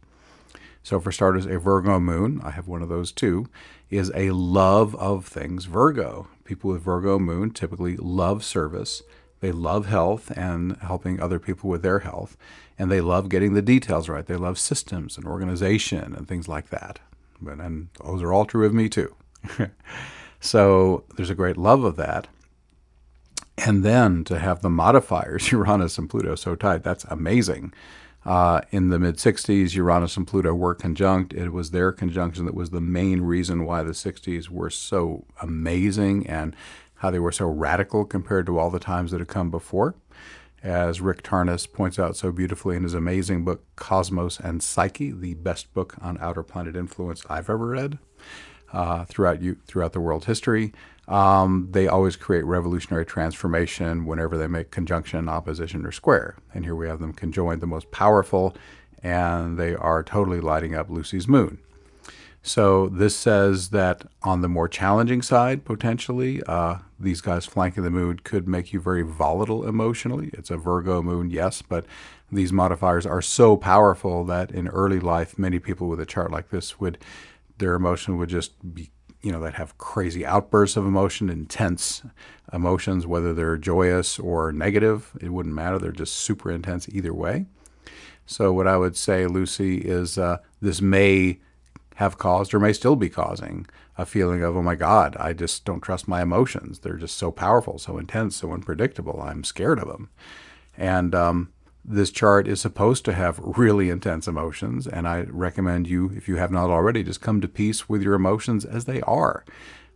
So, 0.87 1.01
for 1.01 1.11
starters, 1.11 1.45
a 1.45 1.59
Virgo 1.59 1.99
moon, 1.99 2.39
I 2.45 2.51
have 2.51 2.69
one 2.69 2.81
of 2.81 2.87
those 2.87 3.11
too, 3.11 3.49
is 3.89 4.09
a 4.15 4.31
love 4.31 4.95
of 4.95 5.25
things 5.25 5.65
Virgo. 5.65 6.29
People 6.45 6.71
with 6.71 6.81
Virgo 6.81 7.19
moon 7.19 7.51
typically 7.51 7.97
love 7.97 8.41
service, 8.41 9.03
they 9.41 9.51
love 9.51 9.87
health 9.87 10.31
and 10.37 10.77
helping 10.77 11.19
other 11.19 11.39
people 11.39 11.69
with 11.69 11.81
their 11.81 11.99
health, 11.99 12.37
and 12.79 12.89
they 12.89 13.01
love 13.01 13.27
getting 13.27 13.53
the 13.53 13.61
details 13.61 14.07
right. 14.07 14.25
They 14.25 14.37
love 14.37 14.57
systems 14.57 15.17
and 15.17 15.27
organization 15.27 16.15
and 16.15 16.25
things 16.25 16.47
like 16.47 16.69
that. 16.69 16.99
And 17.45 17.89
those 18.01 18.23
are 18.23 18.31
all 18.31 18.45
true 18.45 18.65
of 18.65 18.73
me 18.73 18.87
too. 18.87 19.13
so 20.39 21.03
there's 21.17 21.29
a 21.29 21.35
great 21.35 21.57
love 21.57 21.83
of 21.83 21.97
that. 21.97 22.29
And 23.57 23.83
then 23.83 24.23
to 24.23 24.39
have 24.39 24.61
the 24.61 24.69
modifiers, 24.69 25.51
Uranus 25.51 25.97
and 25.97 26.09
Pluto, 26.09 26.35
so 26.35 26.55
tight, 26.55 26.81
that's 26.81 27.03
amazing. 27.03 27.73
Uh, 28.27 28.59
in 28.71 28.89
the 28.89 28.99
mid 28.99 29.15
60s, 29.15 29.73
Uranus 29.73 30.17
and 30.17 30.27
Pluto 30.27 30.53
were 30.53 30.75
conjunct. 30.75 31.33
It 31.33 31.53
was 31.53 31.71
their 31.71 31.93
conjunction 31.93 32.43
that 32.45 32.53
was 32.53 32.71
the 32.71 32.81
main 32.81 33.21
reason 33.21 33.63
why 33.63 33.83
the 33.83 33.93
60s 33.93 34.49
were 34.49 34.69
so 34.69 35.23
amazing 35.41 36.27
and 36.27 36.53
how 36.95 37.09
they 37.09 37.19
were 37.19 37.31
so 37.31 37.47
radical 37.47 38.03
compared 38.03 38.45
to 38.47 38.59
all 38.59 38.69
the 38.69 38.81
times 38.81 39.11
that 39.11 39.21
had 39.21 39.29
come 39.29 39.49
before. 39.49 39.95
As 40.61 40.99
Rick 40.99 41.23
Tarnas 41.23 41.71
points 41.71 41.97
out 41.97 42.17
so 42.17 42.33
beautifully 42.33 42.75
in 42.75 42.83
his 42.83 42.93
amazing 42.93 43.45
book, 43.45 43.63
Cosmos 43.77 44.41
and 44.41 44.61
Psyche, 44.61 45.11
the 45.11 45.35
best 45.35 45.73
book 45.73 45.95
on 46.01 46.17
outer 46.19 46.43
planet 46.43 46.75
influence 46.75 47.23
I've 47.29 47.49
ever 47.49 47.67
read 47.67 47.97
uh, 48.73 49.05
throughout, 49.05 49.41
you, 49.41 49.55
throughout 49.67 49.93
the 49.93 50.01
world 50.01 50.25
history. 50.25 50.73
Um, 51.07 51.69
they 51.71 51.87
always 51.87 52.15
create 52.15 52.43
revolutionary 52.45 53.05
transformation 53.05 54.05
whenever 54.05 54.37
they 54.37 54.47
make 54.47 54.71
conjunction, 54.71 55.29
opposition, 55.29 55.85
or 55.85 55.91
square. 55.91 56.35
And 56.53 56.65
here 56.65 56.75
we 56.75 56.87
have 56.87 56.99
them 56.99 57.13
conjoined, 57.13 57.61
the 57.61 57.67
most 57.67 57.91
powerful, 57.91 58.55
and 59.01 59.57
they 59.57 59.73
are 59.73 60.03
totally 60.03 60.41
lighting 60.41 60.75
up 60.75 60.89
Lucy's 60.89 61.27
moon. 61.27 61.59
So 62.41 62.87
this 62.87 63.15
says 63.15 63.69
that 63.69 64.05
on 64.23 64.41
the 64.41 64.47
more 64.47 64.69
challenging 64.69 65.21
side, 65.21 65.65
potentially, 65.65 66.41
uh, 66.43 66.77
these 66.99 67.19
guys 67.19 67.45
flanking 67.45 67.83
the 67.83 67.89
moon 67.89 68.19
could 68.23 68.47
make 68.47 68.71
you 68.71 68.79
very 68.79 69.01
volatile 69.01 69.67
emotionally. 69.67 70.29
It's 70.33 70.49
a 70.49 70.57
Virgo 70.57 71.01
moon, 71.01 71.29
yes, 71.29 71.61
but 71.61 71.85
these 72.31 72.53
modifiers 72.53 73.05
are 73.05 73.21
so 73.21 73.57
powerful 73.57 74.23
that 74.25 74.51
in 74.51 74.67
early 74.69 74.99
life, 74.99 75.37
many 75.37 75.59
people 75.59 75.87
with 75.87 75.99
a 75.99 76.05
chart 76.05 76.31
like 76.31 76.49
this 76.49 76.79
would, 76.79 76.97
their 77.57 77.75
emotion 77.75 78.17
would 78.17 78.29
just 78.29 78.73
be 78.73 78.91
you 79.27 79.33
know, 79.33 79.41
that 79.41 79.55
have 79.55 79.77
crazy 79.77 80.25
outbursts 80.25 80.77
of 80.77 80.85
emotion, 80.85 81.29
intense 81.29 82.01
emotions, 82.53 83.05
whether 83.05 83.33
they're 83.33 83.57
joyous 83.57 84.17
or 84.17 84.53
negative. 84.53 85.11
It 85.19 85.33
wouldn't 85.33 85.53
matter. 85.53 85.77
They're 85.77 85.91
just 85.91 86.13
super 86.13 86.49
intense 86.49 86.87
either 86.87 87.13
way. 87.13 87.45
So, 88.25 88.53
what 88.53 88.69
I 88.69 88.77
would 88.77 88.95
say, 88.95 89.27
Lucy, 89.27 89.79
is 89.79 90.17
uh, 90.17 90.37
this 90.61 90.79
may 90.79 91.39
have 91.95 92.17
caused 92.17 92.53
or 92.53 92.59
may 92.61 92.71
still 92.71 92.95
be 92.95 93.09
causing 93.09 93.67
a 93.97 94.05
feeling 94.05 94.43
of, 94.43 94.55
oh 94.55 94.61
my 94.61 94.75
God, 94.75 95.17
I 95.19 95.33
just 95.33 95.65
don't 95.65 95.81
trust 95.81 96.07
my 96.07 96.21
emotions. 96.21 96.79
They're 96.79 96.95
just 96.95 97.17
so 97.17 97.29
powerful, 97.29 97.77
so 97.77 97.97
intense, 97.97 98.37
so 98.37 98.53
unpredictable. 98.53 99.21
I'm 99.21 99.43
scared 99.43 99.79
of 99.79 99.89
them. 99.89 100.09
And 100.77 101.13
um, 101.13 101.51
this 101.87 102.11
chart 102.11 102.47
is 102.47 102.59
supposed 102.59 103.05
to 103.05 103.13
have 103.13 103.39
really 103.39 103.89
intense 103.89 104.27
emotions, 104.27 104.85
and 104.87 105.07
I 105.07 105.21
recommend 105.21 105.87
you, 105.87 106.11
if 106.15 106.27
you 106.27 106.35
have 106.35 106.51
not 106.51 106.69
already, 106.69 107.01
just 107.01 107.21
come 107.21 107.39
to 107.39 107.47
peace 107.47 107.87
with 107.87 108.01
your 108.01 108.13
emotions 108.13 108.65
as 108.65 108.85
they 108.85 108.99
are. 109.01 109.45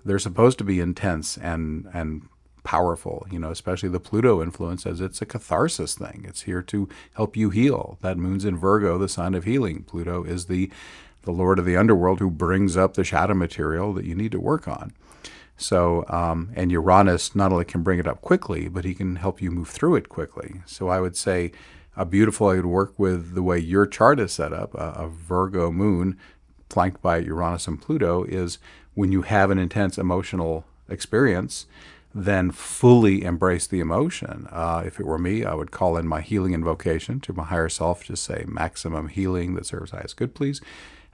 They're 0.06 0.18
supposed 0.18 0.58
to 0.60 0.64
be 0.64 0.80
intense 0.80 1.38
and 1.38 1.90
and 1.94 2.28
powerful, 2.64 3.26
you 3.32 3.40
know, 3.40 3.52
especially 3.52 3.90
the 3.90 4.00
Pluto 4.00 4.42
influence 4.42 4.86
as 4.86 5.02
it's 5.02 5.22
a 5.22 5.26
catharsis 5.26 5.96
thing. 5.96 6.24
It's 6.28 6.44
here 6.44 6.62
to 6.62 6.88
help 7.16 7.36
you 7.36 7.50
heal. 7.50 7.98
That 8.02 8.18
moon's 8.18 8.46
in 8.46 8.56
Virgo, 8.56 8.98
the 8.98 9.10
sign 9.10 9.34
of 9.34 9.44
healing. 9.44 9.84
Pluto 9.84 10.24
is 10.24 10.46
the 10.46 10.72
the 11.24 11.32
lord 11.32 11.60
of 11.60 11.66
the 11.66 11.78
underworld 11.78 12.20
who 12.20 12.32
brings 12.32 12.76
up 12.76 12.96
the 12.96 13.04
shadow 13.04 13.36
material 13.36 13.94
that 13.94 14.06
you 14.06 14.16
need 14.16 14.32
to 14.32 14.40
work 14.40 14.68
on. 14.68 14.92
So, 15.56 16.04
um, 16.08 16.52
and 16.56 16.72
Uranus 16.72 17.36
not 17.36 17.52
only 17.52 17.66
can 17.66 17.84
bring 17.84 18.00
it 18.00 18.08
up 18.08 18.22
quickly, 18.22 18.68
but 18.68 18.86
he 18.86 18.96
can 18.96 19.18
help 19.18 19.40
you 19.40 19.52
move 19.52 19.70
through 19.70 19.98
it 19.98 20.10
quickly. 20.10 20.62
So 20.66 20.88
I 20.88 21.00
would 21.00 21.16
say 21.16 21.52
a 21.96 22.06
beautiful 22.06 22.48
way 22.48 22.62
to 22.62 22.68
work 22.68 22.98
with 22.98 23.34
the 23.36 23.44
way 23.44 23.60
your 23.60 23.86
chart 23.86 24.20
is 24.20 24.32
set 24.32 24.54
up, 24.54 24.74
a, 24.76 24.94
a 24.98 25.08
Virgo 25.08 25.72
moon 25.72 26.18
flanked 26.70 27.02
by 27.02 27.18
Uranus 27.18 27.68
and 27.68 27.82
Pluto, 27.82 28.24
is 28.24 28.58
when 28.94 29.12
you 29.12 29.24
have 29.24 29.52
an 29.52 29.60
intense 29.60 29.98
emotional 29.98 30.66
experience, 30.90 31.66
then 32.14 32.52
fully 32.52 33.24
embrace 33.24 33.68
the 33.68 33.80
emotion. 33.80 34.48
Uh, 34.52 34.84
if 34.86 35.00
it 35.00 35.06
were 35.06 35.18
me, 35.18 35.46
I 35.46 35.54
would 35.54 35.72
call 35.72 35.98
in 35.98 36.08
my 36.08 36.22
healing 36.22 36.54
invocation 36.54 37.20
to 37.22 37.34
my 37.34 37.44
higher 37.44 37.70
self, 37.70 38.04
just 38.04 38.24
say 38.24 38.44
maximum 38.48 39.08
healing 39.08 39.56
that 39.56 39.66
serves 39.66 39.92
highest 39.92 40.18
good, 40.18 40.36
please. 40.36 40.62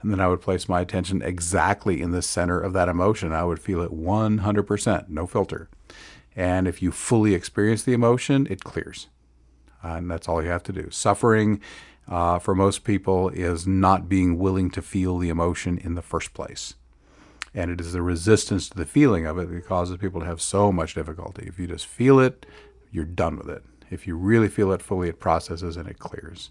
And 0.00 0.12
then 0.12 0.20
I 0.20 0.28
would 0.28 0.40
place 0.40 0.68
my 0.68 0.80
attention 0.80 1.22
exactly 1.22 2.00
in 2.00 2.12
the 2.12 2.22
center 2.22 2.60
of 2.60 2.72
that 2.72 2.88
emotion. 2.88 3.32
I 3.32 3.44
would 3.44 3.58
feel 3.58 3.80
it 3.80 3.90
100%, 3.90 5.08
no 5.08 5.26
filter. 5.26 5.68
And 6.36 6.68
if 6.68 6.82
you 6.82 6.92
fully 6.92 7.34
experience 7.34 7.82
the 7.82 7.94
emotion, 7.94 8.46
it 8.48 8.62
clears. 8.62 9.08
Uh, 9.82 9.94
and 9.94 10.10
that's 10.10 10.28
all 10.28 10.42
you 10.42 10.48
have 10.48 10.62
to 10.64 10.72
do. 10.72 10.90
Suffering 10.90 11.60
uh, 12.08 12.38
for 12.38 12.54
most 12.54 12.84
people 12.84 13.28
is 13.30 13.66
not 13.66 14.08
being 14.08 14.38
willing 14.38 14.70
to 14.70 14.82
feel 14.82 15.18
the 15.18 15.28
emotion 15.28 15.78
in 15.78 15.94
the 15.94 16.02
first 16.02 16.34
place. 16.34 16.74
And 17.54 17.70
it 17.70 17.80
is 17.80 17.92
the 17.92 18.02
resistance 18.02 18.68
to 18.68 18.76
the 18.76 18.86
feeling 18.86 19.26
of 19.26 19.38
it 19.38 19.50
that 19.50 19.66
causes 19.66 19.96
people 19.96 20.20
to 20.20 20.26
have 20.26 20.40
so 20.40 20.72
much 20.72 20.94
difficulty. 20.94 21.46
If 21.46 21.58
you 21.58 21.66
just 21.66 21.86
feel 21.86 22.18
it, 22.20 22.46
you're 22.90 23.04
done 23.04 23.36
with 23.36 23.48
it. 23.48 23.62
If 23.90 24.06
you 24.06 24.16
really 24.16 24.48
feel 24.48 24.72
it 24.72 24.82
fully, 24.82 25.08
it 25.08 25.20
processes 25.20 25.76
and 25.76 25.88
it 25.88 25.98
clears. 25.98 26.50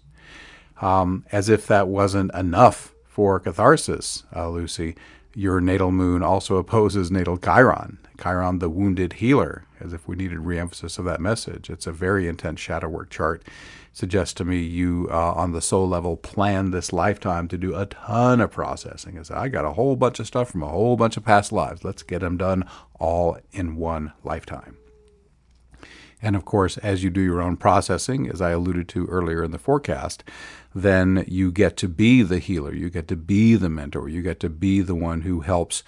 Um, 0.80 1.24
as 1.32 1.48
if 1.48 1.66
that 1.66 1.88
wasn't 1.88 2.34
enough 2.34 2.94
for 3.06 3.40
catharsis, 3.40 4.24
uh, 4.34 4.48
Lucy, 4.48 4.96
your 5.34 5.60
natal 5.60 5.90
moon 5.90 6.22
also 6.22 6.56
opposes 6.56 7.10
natal 7.10 7.36
Chiron, 7.36 7.98
Chiron 8.20 8.58
the 8.58 8.70
wounded 8.70 9.14
healer, 9.14 9.64
as 9.80 9.92
if 9.92 10.06
we 10.06 10.16
needed 10.16 10.38
reemphasis 10.38 10.98
of 10.98 11.04
that 11.06 11.20
message. 11.20 11.70
It's 11.70 11.86
a 11.86 11.92
very 11.92 12.28
intense 12.28 12.60
shadow 12.60 12.88
work 12.88 13.10
chart. 13.10 13.42
Suggests 13.92 14.34
to 14.34 14.44
me 14.44 14.60
you, 14.60 15.08
uh, 15.10 15.32
on 15.32 15.52
the 15.52 15.60
soul 15.60 15.88
level, 15.88 16.16
plan 16.16 16.70
this 16.70 16.92
lifetime 16.92 17.48
to 17.48 17.58
do 17.58 17.74
a 17.74 17.86
ton 17.86 18.40
of 18.40 18.50
processing. 18.50 19.18
As 19.18 19.30
I 19.30 19.48
got 19.48 19.64
a 19.64 19.72
whole 19.72 19.96
bunch 19.96 20.20
of 20.20 20.26
stuff 20.26 20.50
from 20.50 20.62
a 20.62 20.68
whole 20.68 20.96
bunch 20.96 21.16
of 21.16 21.24
past 21.24 21.52
lives. 21.52 21.84
Let's 21.84 22.02
get 22.02 22.20
them 22.20 22.36
done 22.36 22.64
all 22.98 23.38
in 23.52 23.76
one 23.76 24.12
lifetime. 24.22 24.76
And 26.20 26.34
of 26.34 26.44
course, 26.44 26.78
as 26.78 27.04
you 27.04 27.10
do 27.10 27.20
your 27.20 27.40
own 27.40 27.56
processing, 27.56 28.28
as 28.28 28.40
I 28.40 28.50
alluded 28.50 28.88
to 28.90 29.06
earlier 29.06 29.44
in 29.44 29.52
the 29.52 29.58
forecast, 29.58 30.24
then 30.74 31.24
you 31.28 31.52
get 31.52 31.76
to 31.78 31.88
be 31.88 32.22
the 32.22 32.38
healer, 32.38 32.74
you 32.74 32.90
get 32.90 33.08
to 33.08 33.16
be 33.16 33.54
the 33.54 33.68
mentor, 33.68 34.08
you 34.08 34.22
get 34.22 34.40
to 34.40 34.48
be 34.48 34.80
the 34.80 34.94
one 34.94 35.22
who 35.22 35.40
helps 35.40 35.82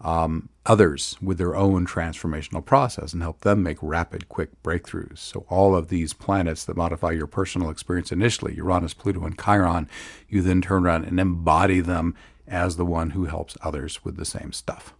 um, 0.00 0.50
others 0.64 1.16
with 1.22 1.38
their 1.38 1.56
own 1.56 1.86
transformational 1.86 2.64
process 2.64 3.12
and 3.12 3.22
help 3.22 3.40
them 3.40 3.62
make 3.62 3.78
rapid, 3.80 4.28
quick 4.28 4.50
breakthroughs. 4.62 5.18
So, 5.18 5.46
all 5.48 5.74
of 5.74 5.88
these 5.88 6.12
planets 6.12 6.64
that 6.64 6.76
modify 6.76 7.12
your 7.12 7.26
personal 7.26 7.70
experience 7.70 8.12
initially, 8.12 8.54
Uranus, 8.54 8.94
Pluto, 8.94 9.24
and 9.24 9.40
Chiron, 9.40 9.88
you 10.28 10.42
then 10.42 10.60
turn 10.60 10.84
around 10.84 11.04
and 11.04 11.18
embody 11.18 11.80
them 11.80 12.14
as 12.46 12.76
the 12.76 12.84
one 12.84 13.10
who 13.10 13.24
helps 13.24 13.56
others 13.62 14.04
with 14.04 14.16
the 14.16 14.24
same 14.24 14.52
stuff. 14.52 14.94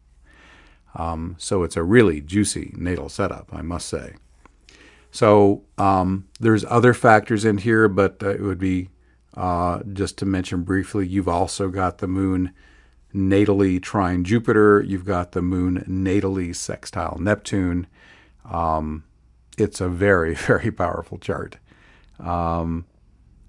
Um, 0.94 1.36
so, 1.38 1.62
it's 1.62 1.76
a 1.76 1.82
really 1.82 2.20
juicy 2.20 2.72
natal 2.76 3.08
setup, 3.08 3.50
I 3.52 3.62
must 3.62 3.88
say. 3.88 4.14
So, 5.10 5.62
um, 5.76 6.26
there's 6.40 6.64
other 6.64 6.94
factors 6.94 7.44
in 7.44 7.58
here, 7.58 7.88
but 7.88 8.22
uh, 8.22 8.30
it 8.30 8.40
would 8.40 8.58
be 8.58 8.88
uh, 9.36 9.82
just 9.92 10.16
to 10.18 10.24
mention 10.24 10.62
briefly, 10.62 11.06
you've 11.06 11.28
also 11.28 11.68
got 11.68 11.98
the 11.98 12.08
moon 12.08 12.52
natally 13.16 13.82
trine 13.82 14.24
Jupiter. 14.24 14.82
You've 14.82 15.04
got 15.04 15.32
the 15.32 15.42
moon 15.42 15.84
natally 15.88 16.54
sextile 16.54 17.18
Neptune. 17.18 17.86
Um, 18.50 19.04
it's 19.56 19.80
a 19.80 19.88
very, 19.88 20.34
very 20.46 20.70
powerful 20.70 21.18
chart. 21.18 21.58
Um, 22.20 22.86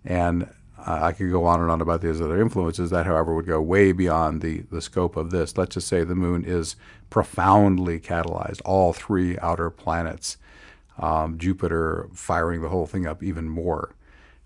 and 0.06 0.50
I 0.78 1.12
could 1.12 1.32
go 1.32 1.46
on 1.46 1.60
and 1.60 1.70
on 1.70 1.82
about 1.82 2.02
these 2.02 2.22
other 2.22 2.42
influences. 2.42 2.92
That, 2.92 3.06
however, 3.06 3.36
would 3.36 3.46
go 3.46 3.62
way 3.62 3.92
beyond 3.92 4.42
the, 4.42 4.62
the 4.72 4.82
scope 4.82 5.18
of 5.18 5.32
this. 5.32 5.58
Let's 5.58 5.74
just 5.74 5.88
say 5.88 6.04
the 6.04 6.16
moon 6.16 6.46
is 6.46 6.76
profoundly 7.10 8.00
catalyzed, 8.00 8.62
all 8.64 8.94
three 8.94 9.38
outer 9.40 9.70
planets, 9.70 10.38
um, 10.98 11.38
Jupiter 11.38 12.08
firing 12.14 12.62
the 12.62 12.70
whole 12.70 12.86
thing 12.86 13.06
up 13.06 13.22
even 13.22 13.50
more 13.50 13.96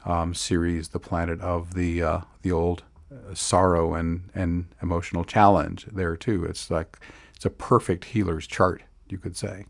um, 0.06 0.34
Ceres, 0.34 0.90
the 0.90 1.00
planet 1.00 1.40
of 1.42 1.74
the 1.74 2.02
uh, 2.02 2.22
the 2.42 2.52
old 2.52 2.84
sorrow 3.34 3.94
and 3.94 4.30
and 4.34 4.66
emotional 4.82 5.24
challenge 5.24 5.86
there 5.92 6.16
too. 6.16 6.46
It's 6.46 6.70
like 6.70 6.98
it's 7.36 7.46
a 7.46 7.50
perfect 7.50 8.06
healer's 8.06 8.48
chart, 8.48 8.84
you 9.10 9.18
could 9.18 9.36
say. 9.36 9.66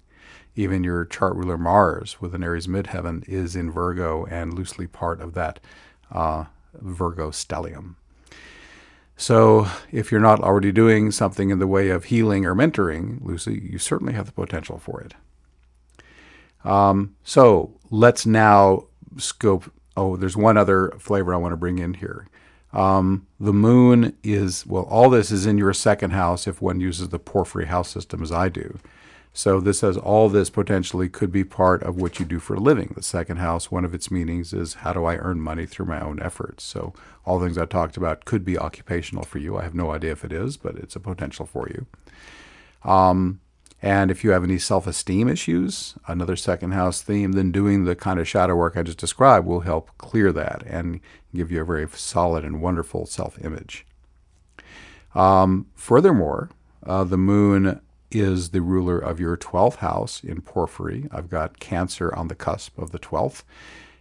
Even 0.55 0.83
your 0.83 1.05
chart 1.05 1.35
ruler 1.35 1.57
Mars 1.57 2.19
with 2.19 2.35
an 2.35 2.43
Aries 2.43 2.67
midheaven 2.67 3.27
is 3.27 3.55
in 3.55 3.71
Virgo 3.71 4.25
and 4.25 4.53
loosely 4.53 4.85
part 4.85 5.21
of 5.21 5.33
that 5.33 5.59
uh, 6.11 6.45
Virgo 6.73 7.31
stellium. 7.31 7.95
So, 9.15 9.67
if 9.91 10.11
you're 10.11 10.19
not 10.19 10.41
already 10.41 10.71
doing 10.71 11.11
something 11.11 11.51
in 11.51 11.59
the 11.59 11.67
way 11.67 11.89
of 11.89 12.05
healing 12.05 12.45
or 12.45 12.55
mentoring, 12.55 13.23
Lucy, 13.23 13.69
you 13.71 13.77
certainly 13.77 14.13
have 14.13 14.25
the 14.25 14.31
potential 14.31 14.79
for 14.79 14.99
it. 15.01 15.13
Um, 16.65 17.15
so, 17.23 17.77
let's 17.91 18.25
now 18.25 18.87
scope 19.17 19.71
oh, 19.97 20.15
there's 20.15 20.37
one 20.37 20.57
other 20.57 20.91
flavor 20.99 21.33
I 21.33 21.37
want 21.37 21.51
to 21.51 21.57
bring 21.57 21.79
in 21.79 21.93
here. 21.95 22.27
Um, 22.73 23.27
the 23.39 23.53
moon 23.53 24.15
is, 24.23 24.65
well, 24.65 24.83
all 24.83 25.09
this 25.09 25.31
is 25.31 25.45
in 25.45 25.57
your 25.57 25.73
second 25.73 26.11
house 26.11 26.47
if 26.47 26.61
one 26.61 26.79
uses 26.79 27.09
the 27.09 27.19
porphyry 27.19 27.65
house 27.65 27.89
system 27.89 28.23
as 28.23 28.31
I 28.31 28.49
do. 28.49 28.79
So 29.33 29.61
this 29.61 29.79
says 29.79 29.97
all 29.97 30.27
this 30.27 30.49
potentially 30.49 31.07
could 31.07 31.31
be 31.31 31.45
part 31.45 31.83
of 31.83 31.95
what 31.95 32.19
you 32.19 32.25
do 32.25 32.39
for 32.39 32.55
a 32.55 32.59
living. 32.59 32.91
The 32.95 33.03
second 33.03 33.37
house, 33.37 33.71
one 33.71 33.85
of 33.85 33.93
its 33.93 34.11
meanings 34.11 34.51
is 34.51 34.75
how 34.75 34.91
do 34.91 35.05
I 35.05 35.15
earn 35.15 35.39
money 35.39 35.65
through 35.65 35.85
my 35.85 36.01
own 36.01 36.21
efforts? 36.21 36.65
So 36.65 36.93
all 37.25 37.39
things 37.39 37.57
I 37.57 37.65
talked 37.65 37.95
about 37.95 38.25
could 38.25 38.43
be 38.43 38.57
occupational 38.57 39.23
for 39.23 39.37
you. 39.37 39.57
I 39.57 39.63
have 39.63 39.75
no 39.75 39.91
idea 39.91 40.11
if 40.11 40.25
it 40.25 40.33
is, 40.33 40.57
but 40.57 40.75
it's 40.75 40.97
a 40.97 40.99
potential 40.99 41.45
for 41.45 41.69
you. 41.69 41.85
Um, 42.89 43.39
and 43.81 44.11
if 44.11 44.23
you 44.23 44.29
have 44.31 44.43
any 44.43 44.59
self 44.59 44.85
esteem 44.85 45.27
issues, 45.27 45.95
another 46.07 46.35
second 46.35 46.71
house 46.71 47.01
theme, 47.01 47.31
then 47.31 47.51
doing 47.51 47.85
the 47.85 47.95
kind 47.95 48.19
of 48.19 48.27
shadow 48.27 48.55
work 48.55 48.77
I 48.77 48.83
just 48.83 48.99
described 48.99 49.47
will 49.47 49.61
help 49.61 49.89
clear 49.97 50.31
that 50.33 50.63
and 50.67 50.99
give 51.33 51.51
you 51.51 51.61
a 51.61 51.65
very 51.65 51.87
solid 51.89 52.45
and 52.45 52.61
wonderful 52.61 53.05
self 53.07 53.43
image. 53.43 53.85
Um, 55.15 55.67
furthermore, 55.75 56.49
uh, 56.85 57.03
the 57.03 57.17
moon 57.17 57.81
is 58.11 58.49
the 58.49 58.61
ruler 58.61 58.99
of 58.99 59.19
your 59.19 59.35
12th 59.37 59.77
house 59.77 60.23
in 60.23 60.41
Porphyry. 60.41 61.07
I've 61.11 61.29
got 61.29 61.59
Cancer 61.59 62.13
on 62.13 62.27
the 62.27 62.35
cusp 62.35 62.77
of 62.77 62.91
the 62.91 62.99
12th. 62.99 63.43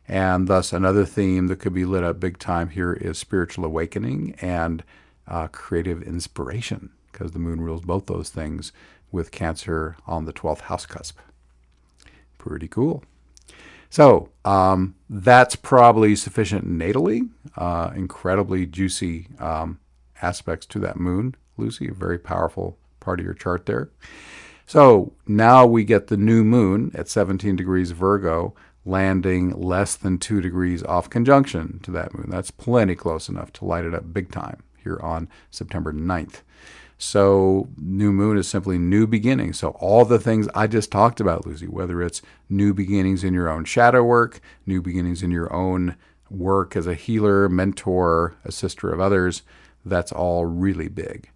And 0.06 0.48
thus, 0.48 0.72
another 0.72 1.06
theme 1.06 1.46
that 1.46 1.60
could 1.60 1.72
be 1.72 1.84
lit 1.84 2.02
up 2.02 2.18
big 2.18 2.38
time 2.38 2.70
here 2.70 2.92
is 2.92 3.16
spiritual 3.16 3.64
awakening 3.64 4.34
and 4.40 4.82
uh, 5.28 5.46
creative 5.48 6.02
inspiration, 6.02 6.90
because 7.12 7.30
the 7.30 7.38
moon 7.38 7.60
rules 7.60 7.82
both 7.82 8.06
those 8.06 8.28
things 8.28 8.72
with 9.12 9.30
Cancer 9.30 9.96
on 10.06 10.24
the 10.24 10.32
12th 10.32 10.62
house 10.62 10.86
cusp. 10.86 11.18
Pretty 12.38 12.68
cool. 12.68 13.04
So, 13.90 14.30
um, 14.44 14.94
that's 15.08 15.56
probably 15.56 16.14
sufficient 16.14 16.66
natally. 16.66 17.28
Uh, 17.56 17.90
incredibly 17.94 18.64
juicy 18.66 19.26
um, 19.40 19.80
aspects 20.22 20.66
to 20.66 20.78
that 20.78 20.98
moon, 20.98 21.34
Lucy, 21.56 21.88
a 21.88 21.92
very 21.94 22.18
powerful 22.18 22.78
part 23.00 23.18
of 23.18 23.24
your 23.24 23.34
chart 23.34 23.66
there. 23.66 23.90
So 24.66 25.12
now 25.26 25.66
we 25.66 25.82
get 25.82 26.06
the 26.06 26.16
new 26.16 26.44
moon 26.44 26.92
at 26.94 27.08
17 27.08 27.56
degrees 27.56 27.90
Virgo 27.90 28.54
landing 28.84 29.50
less 29.50 29.96
than 29.96 30.16
two 30.18 30.40
degrees 30.40 30.84
off 30.84 31.10
conjunction 31.10 31.80
to 31.82 31.90
that 31.90 32.14
moon. 32.14 32.30
That's 32.30 32.52
plenty 32.52 32.94
close 32.94 33.28
enough 33.28 33.52
to 33.54 33.64
light 33.64 33.84
it 33.84 33.94
up 33.94 34.14
big 34.14 34.30
time 34.30 34.62
here 34.82 35.00
on 35.02 35.28
September 35.50 35.92
9th. 35.92 36.42
So, 37.02 37.70
new 37.78 38.12
moon 38.12 38.36
is 38.36 38.46
simply 38.46 38.78
new 38.78 39.06
beginnings. 39.06 39.58
So, 39.58 39.70
all 39.80 40.04
the 40.04 40.18
things 40.18 40.48
I 40.54 40.66
just 40.66 40.92
talked 40.92 41.18
about, 41.18 41.46
Lucy, 41.46 41.66
whether 41.66 42.02
it's 42.02 42.20
new 42.50 42.74
beginnings 42.74 43.24
in 43.24 43.32
your 43.32 43.48
own 43.48 43.64
shadow 43.64 44.04
work, 44.04 44.38
new 44.66 44.82
beginnings 44.82 45.22
in 45.22 45.30
your 45.30 45.50
own 45.50 45.96
work 46.28 46.76
as 46.76 46.86
a 46.86 46.92
healer, 46.92 47.48
mentor, 47.48 48.36
a 48.44 48.52
sister 48.52 48.92
of 48.92 49.00
others, 49.00 49.40
that's 49.82 50.12
all 50.12 50.44
really 50.44 50.88
big. 50.88 51.30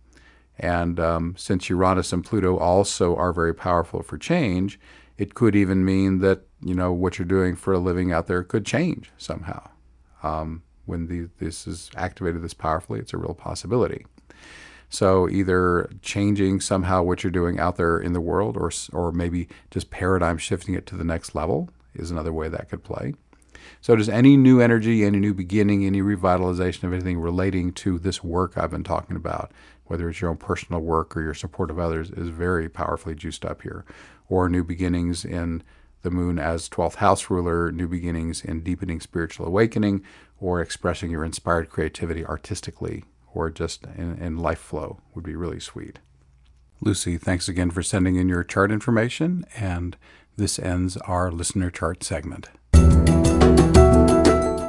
And 0.58 1.00
um, 1.00 1.34
since 1.38 1.70
Uranus 1.70 2.12
and 2.12 2.22
Pluto 2.22 2.58
also 2.58 3.16
are 3.16 3.32
very 3.32 3.54
powerful 3.54 4.02
for 4.02 4.18
change, 4.18 4.78
it 5.16 5.34
could 5.34 5.56
even 5.56 5.82
mean 5.82 6.18
that 6.18 6.42
you 6.60 6.74
know 6.74 6.92
what 6.92 7.18
you're 7.18 7.24
doing 7.24 7.56
for 7.56 7.72
a 7.72 7.78
living 7.78 8.12
out 8.12 8.26
there 8.26 8.42
could 8.42 8.66
change 8.66 9.12
somehow. 9.16 9.70
Um, 10.22 10.62
when 10.84 11.06
the, 11.06 11.30
this 11.38 11.66
is 11.66 11.90
activated 11.96 12.42
this 12.42 12.52
powerfully, 12.52 13.00
it's 13.00 13.14
a 13.14 13.16
real 13.16 13.32
possibility. 13.32 14.04
So 14.88 15.28
either 15.28 15.90
changing 16.02 16.60
somehow 16.60 17.02
what 17.02 17.24
you're 17.24 17.30
doing 17.30 17.58
out 17.58 17.76
there 17.76 17.98
in 17.98 18.12
the 18.12 18.20
world, 18.20 18.56
or 18.56 18.70
or 18.92 19.12
maybe 19.12 19.48
just 19.70 19.90
paradigm 19.90 20.38
shifting 20.38 20.74
it 20.74 20.86
to 20.86 20.96
the 20.96 21.04
next 21.04 21.34
level 21.34 21.70
is 21.94 22.10
another 22.10 22.32
way 22.32 22.48
that 22.48 22.68
could 22.68 22.84
play. 22.84 23.14
So 23.80 23.96
does 23.96 24.08
any 24.08 24.36
new 24.36 24.60
energy, 24.60 25.04
any 25.04 25.18
new 25.18 25.34
beginning, 25.34 25.84
any 25.84 26.00
revitalization 26.00 26.84
of 26.84 26.92
anything 26.92 27.18
relating 27.18 27.72
to 27.72 27.98
this 27.98 28.22
work 28.22 28.56
I've 28.56 28.70
been 28.70 28.84
talking 28.84 29.16
about 29.16 29.52
whether 29.84 30.08
it's 30.08 30.20
your 30.20 30.30
own 30.30 30.36
personal 30.36 30.80
work 30.80 31.16
or 31.16 31.22
your 31.22 31.34
support 31.34 31.70
of 31.70 31.78
others, 31.78 32.10
is 32.10 32.28
very 32.28 32.68
powerfully 32.68 33.14
juiced 33.14 33.44
up 33.44 33.62
here. 33.62 33.84
Or 34.28 34.48
new 34.48 34.64
beginnings 34.64 35.24
in 35.24 35.62
the 36.02 36.10
moon 36.10 36.38
as 36.38 36.68
12th 36.68 36.96
house 36.96 37.30
ruler, 37.30 37.70
new 37.70 37.88
beginnings 37.88 38.44
in 38.44 38.62
deepening 38.62 39.00
spiritual 39.00 39.46
awakening, 39.46 40.02
or 40.40 40.60
expressing 40.60 41.10
your 41.10 41.24
inspired 41.24 41.70
creativity 41.70 42.24
artistically 42.24 43.04
or 43.34 43.50
just 43.50 43.84
in, 43.96 44.16
in 44.18 44.38
life 44.38 44.58
flow 44.58 45.00
would 45.14 45.24
be 45.24 45.36
really 45.36 45.60
sweet. 45.60 45.98
Lucy, 46.80 47.16
thanks 47.18 47.48
again 47.48 47.70
for 47.70 47.82
sending 47.82 48.16
in 48.16 48.28
your 48.28 48.44
chart 48.44 48.70
information, 48.70 49.44
and 49.56 49.96
this 50.36 50.58
ends 50.58 50.96
our 50.98 51.30
listener 51.30 51.70
chart 51.70 52.02
segment. 52.02 52.48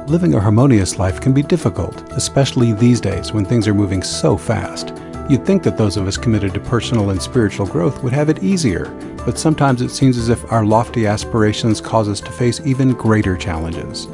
Living 0.08 0.34
a 0.34 0.40
harmonious 0.40 0.98
life 0.98 1.20
can 1.20 1.34
be 1.34 1.42
difficult, 1.42 2.12
especially 2.12 2.72
these 2.72 3.00
days 3.00 3.32
when 3.32 3.44
things 3.44 3.66
are 3.66 3.74
moving 3.74 4.02
so 4.02 4.36
fast. 4.36 4.92
You'd 5.28 5.44
think 5.44 5.64
that 5.64 5.76
those 5.76 5.96
of 5.96 6.06
us 6.06 6.16
committed 6.16 6.54
to 6.54 6.60
personal 6.60 7.10
and 7.10 7.20
spiritual 7.20 7.66
growth 7.66 8.00
would 8.04 8.12
have 8.12 8.28
it 8.28 8.44
easier, 8.44 8.84
but 9.26 9.36
sometimes 9.36 9.82
it 9.82 9.88
seems 9.88 10.16
as 10.16 10.28
if 10.28 10.52
our 10.52 10.64
lofty 10.64 11.08
aspirations 11.08 11.80
cause 11.80 12.08
us 12.08 12.20
to 12.20 12.30
face 12.30 12.60
even 12.64 12.92
greater 12.92 13.36
challenges. 13.36 14.06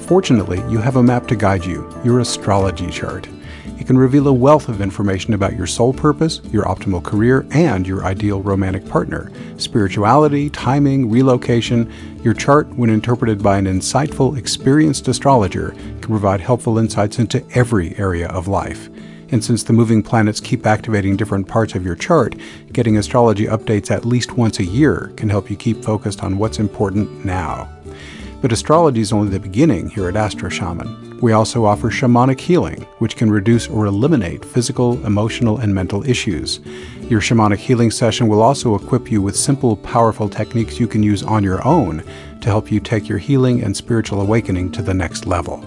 Fortunately, 0.00 0.58
you 0.68 0.78
have 0.78 0.96
a 0.96 1.02
map 1.02 1.28
to 1.28 1.36
guide 1.36 1.64
you, 1.64 1.88
your 2.02 2.18
astrology 2.18 2.90
chart. 2.90 3.28
Can 3.88 3.96
reveal 3.96 4.28
a 4.28 4.32
wealth 4.34 4.68
of 4.68 4.82
information 4.82 5.32
about 5.32 5.56
your 5.56 5.66
soul 5.66 5.94
purpose, 5.94 6.42
your 6.52 6.64
optimal 6.64 7.02
career, 7.02 7.46
and 7.52 7.86
your 7.86 8.04
ideal 8.04 8.42
romantic 8.42 8.86
partner. 8.86 9.32
Spirituality, 9.56 10.50
timing, 10.50 11.08
relocation. 11.08 11.90
Your 12.22 12.34
chart, 12.34 12.68
when 12.74 12.90
interpreted 12.90 13.42
by 13.42 13.56
an 13.56 13.64
insightful, 13.64 14.36
experienced 14.36 15.08
astrologer, 15.08 15.70
can 15.70 16.10
provide 16.10 16.42
helpful 16.42 16.76
insights 16.76 17.18
into 17.18 17.42
every 17.54 17.96
area 17.96 18.28
of 18.28 18.46
life. 18.46 18.90
And 19.30 19.42
since 19.42 19.62
the 19.62 19.72
moving 19.72 20.02
planets 20.02 20.38
keep 20.38 20.66
activating 20.66 21.16
different 21.16 21.48
parts 21.48 21.74
of 21.74 21.82
your 21.82 21.96
chart, 21.96 22.34
getting 22.74 22.98
astrology 22.98 23.46
updates 23.46 23.90
at 23.90 24.04
least 24.04 24.32
once 24.36 24.58
a 24.58 24.64
year 24.64 25.14
can 25.16 25.30
help 25.30 25.48
you 25.48 25.56
keep 25.56 25.82
focused 25.82 26.22
on 26.22 26.36
what's 26.36 26.58
important 26.58 27.24
now. 27.24 27.70
But 28.42 28.52
astrology 28.52 29.00
is 29.00 29.14
only 29.14 29.30
the 29.30 29.40
beginning 29.40 29.88
here 29.88 30.10
at 30.10 30.16
Astro 30.16 30.50
Shaman. 30.50 31.07
We 31.20 31.32
also 31.32 31.64
offer 31.64 31.90
shamanic 31.90 32.38
healing, 32.38 32.82
which 33.00 33.16
can 33.16 33.28
reduce 33.28 33.66
or 33.66 33.86
eliminate 33.86 34.44
physical, 34.44 35.04
emotional, 35.04 35.58
and 35.58 35.74
mental 35.74 36.08
issues. 36.08 36.60
Your 37.10 37.20
shamanic 37.20 37.56
healing 37.56 37.90
session 37.90 38.28
will 38.28 38.40
also 38.40 38.76
equip 38.76 39.10
you 39.10 39.20
with 39.20 39.36
simple, 39.36 39.76
powerful 39.76 40.28
techniques 40.28 40.78
you 40.78 40.86
can 40.86 41.02
use 41.02 41.24
on 41.24 41.42
your 41.42 41.66
own 41.66 42.04
to 42.40 42.48
help 42.48 42.70
you 42.70 42.78
take 42.78 43.08
your 43.08 43.18
healing 43.18 43.64
and 43.64 43.76
spiritual 43.76 44.20
awakening 44.20 44.70
to 44.72 44.82
the 44.82 44.94
next 44.94 45.26
level. 45.26 45.64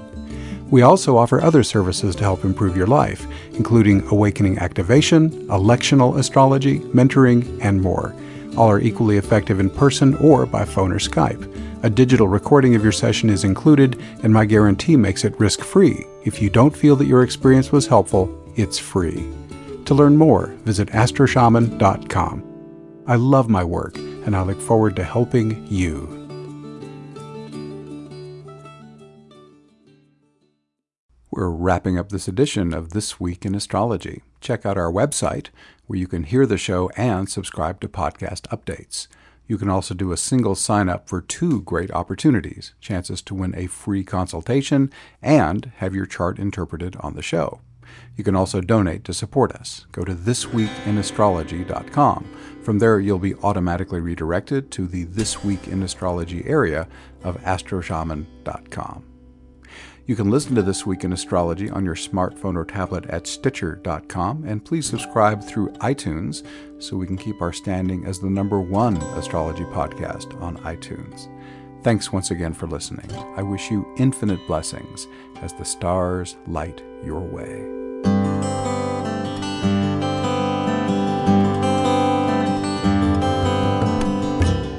We 0.69 0.83
also 0.83 1.17
offer 1.17 1.41
other 1.41 1.63
services 1.63 2.15
to 2.15 2.23
help 2.23 2.45
improve 2.45 2.77
your 2.77 2.87
life, 2.87 3.27
including 3.51 4.07
awakening 4.07 4.59
activation, 4.59 5.31
electional 5.49 6.17
astrology, 6.17 6.79
mentoring, 6.79 7.59
and 7.61 7.81
more. 7.81 8.15
All 8.55 8.71
are 8.71 8.79
equally 8.79 9.17
effective 9.17 9.59
in 9.59 9.69
person 9.69 10.15
or 10.15 10.45
by 10.45 10.63
phone 10.63 10.93
or 10.93 10.99
Skype. 10.99 11.45
A 11.83 11.89
digital 11.89 12.27
recording 12.27 12.75
of 12.75 12.83
your 12.83 12.91
session 12.91 13.27
is 13.27 13.43
included, 13.43 13.99
and 14.21 14.31
my 14.31 14.45
guarantee 14.45 14.95
makes 14.95 15.25
it 15.25 15.39
risk 15.39 15.61
free. 15.61 16.05
If 16.23 16.39
you 16.39 16.47
don't 16.47 16.77
feel 16.77 16.95
that 16.97 17.07
your 17.07 17.23
experience 17.23 17.71
was 17.71 17.87
helpful, 17.87 18.29
it's 18.55 18.77
free. 18.77 19.27
To 19.85 19.95
learn 19.95 20.15
more, 20.15 20.53
visit 20.63 20.89
astroshaman.com. 20.89 22.43
I 23.07 23.15
love 23.15 23.49
my 23.49 23.63
work, 23.63 23.97
and 23.97 24.35
I 24.35 24.43
look 24.43 24.61
forward 24.61 24.95
to 24.97 25.03
helping 25.03 25.65
you. 25.71 26.19
We're 31.31 31.49
wrapping 31.49 31.97
up 31.97 32.09
this 32.09 32.27
edition 32.27 32.75
of 32.75 32.91
This 32.91 33.19
Week 33.19 33.43
in 33.43 33.55
Astrology. 33.55 34.21
Check 34.39 34.67
out 34.67 34.77
our 34.77 34.91
website 34.91 35.47
where 35.87 35.97
you 35.97 36.07
can 36.07 36.25
hear 36.25 36.45
the 36.45 36.59
show 36.59 36.91
and 36.95 37.27
subscribe 37.27 37.81
to 37.81 37.87
podcast 37.87 38.41
updates. 38.55 39.07
You 39.51 39.57
can 39.57 39.69
also 39.69 39.93
do 39.93 40.13
a 40.13 40.17
single 40.17 40.55
sign 40.55 40.87
up 40.87 41.09
for 41.09 41.19
two 41.19 41.61
great 41.63 41.91
opportunities 41.91 42.73
chances 42.79 43.21
to 43.23 43.35
win 43.35 43.53
a 43.53 43.67
free 43.67 44.05
consultation 44.05 44.89
and 45.21 45.73
have 45.79 45.93
your 45.93 46.05
chart 46.05 46.39
interpreted 46.39 46.95
on 47.01 47.15
the 47.15 47.21
show. 47.21 47.59
You 48.15 48.23
can 48.23 48.33
also 48.33 48.61
donate 48.61 49.03
to 49.03 49.13
support 49.13 49.51
us. 49.51 49.87
Go 49.91 50.05
to 50.05 50.15
thisweekinastrology.com. 50.15 52.37
From 52.63 52.79
there, 52.79 53.01
you'll 53.01 53.19
be 53.19 53.35
automatically 53.43 53.99
redirected 53.99 54.71
to 54.71 54.87
the 54.87 55.03
This 55.03 55.43
Week 55.43 55.67
in 55.67 55.83
Astrology 55.83 56.47
area 56.47 56.87
of 57.21 57.35
astroshaman.com. 57.41 59.10
You 60.07 60.15
can 60.15 60.31
listen 60.31 60.55
to 60.55 60.63
This 60.63 60.83
Week 60.83 61.03
in 61.03 61.13
Astrology 61.13 61.69
on 61.69 61.85
your 61.85 61.93
smartphone 61.95 62.55
or 62.55 62.65
tablet 62.65 63.05
at 63.05 63.27
Stitcher.com, 63.27 64.45
and 64.45 64.65
please 64.65 64.87
subscribe 64.87 65.43
through 65.43 65.69
iTunes 65.73 66.43
so 66.79 66.97
we 66.97 67.05
can 67.05 67.17
keep 67.17 67.39
our 67.39 67.53
standing 67.53 68.03
as 68.05 68.19
the 68.19 68.29
number 68.29 68.59
one 68.59 68.97
astrology 68.97 69.63
podcast 69.65 70.39
on 70.41 70.57
iTunes. 70.57 71.29
Thanks 71.83 72.11
once 72.11 72.31
again 72.31 72.53
for 72.53 72.65
listening. 72.65 73.11
I 73.35 73.43
wish 73.43 73.69
you 73.69 73.85
infinite 73.97 74.45
blessings 74.47 75.07
as 75.41 75.53
the 75.53 75.65
stars 75.65 76.35
light 76.47 76.81
your 77.05 77.21
way. 77.21 77.61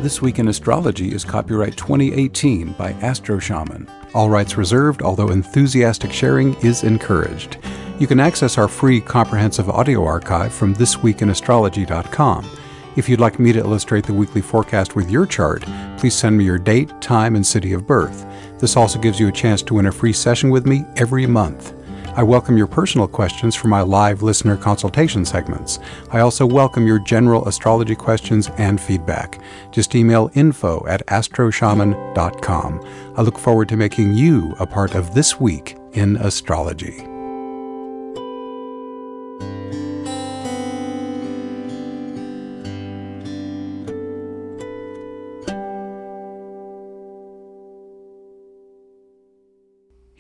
This 0.03 0.21
Week 0.21 0.41
in 0.41 0.49
Astrology 0.49 1.15
is 1.15 1.25
copyright 1.25 1.77
2018 1.77 2.73
by 2.73 2.91
Astro 2.95 3.39
Shaman. 3.39 3.89
All 4.15 4.29
rights 4.29 4.57
reserved, 4.57 5.03
although 5.03 5.29
enthusiastic 5.29 6.13
sharing 6.13 6.55
is 6.57 6.85
encouraged. 6.85 7.59
You 7.99 8.07
can 8.07 8.21
access 8.21 8.59
our 8.59 8.69
free 8.69 9.01
comprehensive 9.01 9.71
audio 9.71 10.05
archive 10.05 10.53
from 10.53 10.75
thisweekinastrology.com. 10.75 12.51
If 12.95 13.09
you'd 13.09 13.21
like 13.21 13.39
me 13.39 13.53
to 13.53 13.61
illustrate 13.61 14.05
the 14.05 14.13
weekly 14.13 14.43
forecast 14.43 14.95
with 14.95 15.11
your 15.11 15.25
chart, 15.25 15.65
please 15.97 16.15
send 16.15 16.37
me 16.37 16.45
your 16.45 16.59
date, 16.59 16.93
time, 17.01 17.37
and 17.37 17.47
city 17.47 17.73
of 17.73 17.87
birth. 17.87 18.27
This 18.59 18.77
also 18.77 18.99
gives 18.99 19.19
you 19.19 19.29
a 19.29 19.33
chance 19.33 19.63
to 19.63 19.75
win 19.75 19.87
a 19.87 19.93
free 19.93 20.13
session 20.13 20.51
with 20.51 20.67
me 20.67 20.85
every 20.97 21.27
month. 21.27 21.73
I 22.15 22.23
welcome 22.23 22.59
your 22.59 22.67
personal 22.67 23.09
questions 23.09 23.55
for 23.55 23.69
my 23.69 23.81
live 23.81 24.23
listener 24.23 24.59
consultation 24.59 25.25
segments. 25.25 25.79
I 26.11 26.21
also 26.21 26.45
welcome 26.45 26.87
your 26.87 26.99
general 26.99 27.49
astrology 27.49 27.95
questions 27.95 28.51
and 28.59 28.79
feedback. 28.79 29.41
Just 29.71 29.95
email 29.95 30.31
info 30.35 30.87
at 30.87 31.07
astroshaman.com. 31.07 33.15
I 33.17 33.23
look 33.23 33.39
forward 33.39 33.71
to 33.71 33.79
making 33.79 34.13
you 34.13 34.55
a 34.59 34.67
part 34.67 34.95
of 34.95 35.15
this 35.15 35.41
week 35.41 35.79
in 35.95 36.17
astrology. 36.17 37.12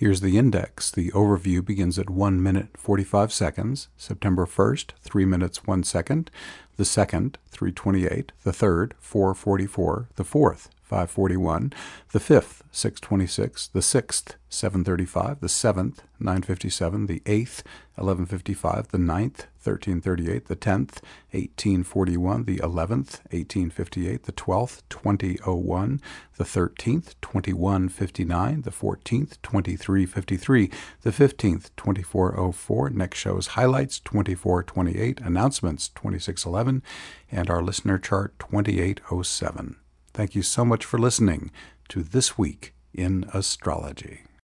Here's 0.02 0.20
the 0.20 0.36
index. 0.36 0.90
The 0.90 1.12
overview 1.12 1.64
begins 1.64 1.96
at 1.96 2.10
1 2.10 2.42
minute 2.42 2.76
45 2.76 3.32
seconds. 3.32 3.86
September 3.96 4.46
1st, 4.46 4.90
3 5.00 5.24
minutes 5.24 5.64
1 5.64 5.84
second. 5.84 6.28
The 6.76 6.82
2nd, 6.82 7.36
328. 7.52 8.32
The 8.42 8.50
3rd, 8.50 8.94
444. 8.98 10.08
The 10.16 10.24
4th, 10.24 10.70
541, 10.92 11.72
the 12.12 12.18
5th, 12.18 12.60
626, 12.70 13.68
the 13.68 13.80
6th, 13.80 14.34
735, 14.50 15.40
the 15.40 15.46
7th, 15.46 16.00
957, 16.20 17.06
the 17.06 17.20
8th, 17.20 17.62
1155, 17.94 18.88
the 18.88 18.98
9th, 18.98 19.46
1338, 19.64 20.48
the 20.48 20.56
10th, 20.56 21.00
1841, 21.30 22.44
the 22.44 22.58
11th, 22.58 23.24
1858, 23.32 24.24
the 24.24 24.32
12th, 24.32 24.82
2001, 24.90 26.00
the 26.36 26.44
13th, 26.44 27.14
2159, 27.22 28.60
the 28.60 28.70
14th, 28.70 29.38
2353, 29.42 30.70
the 31.00 31.10
15th, 31.10 31.70
2404. 31.78 32.90
Next 32.90 33.18
show's 33.18 33.46
highlights 33.46 33.98
2428, 34.00 35.20
announcements 35.20 35.88
2611, 35.88 36.82
and 37.30 37.48
our 37.48 37.62
listener 37.62 37.96
chart 37.96 38.38
2807. 38.38 39.76
Thank 40.14 40.34
you 40.34 40.42
so 40.42 40.64
much 40.64 40.84
for 40.84 40.98
listening 40.98 41.50
to 41.88 42.02
This 42.02 42.36
Week 42.36 42.74
in 42.92 43.24
Astrology. 43.32 44.20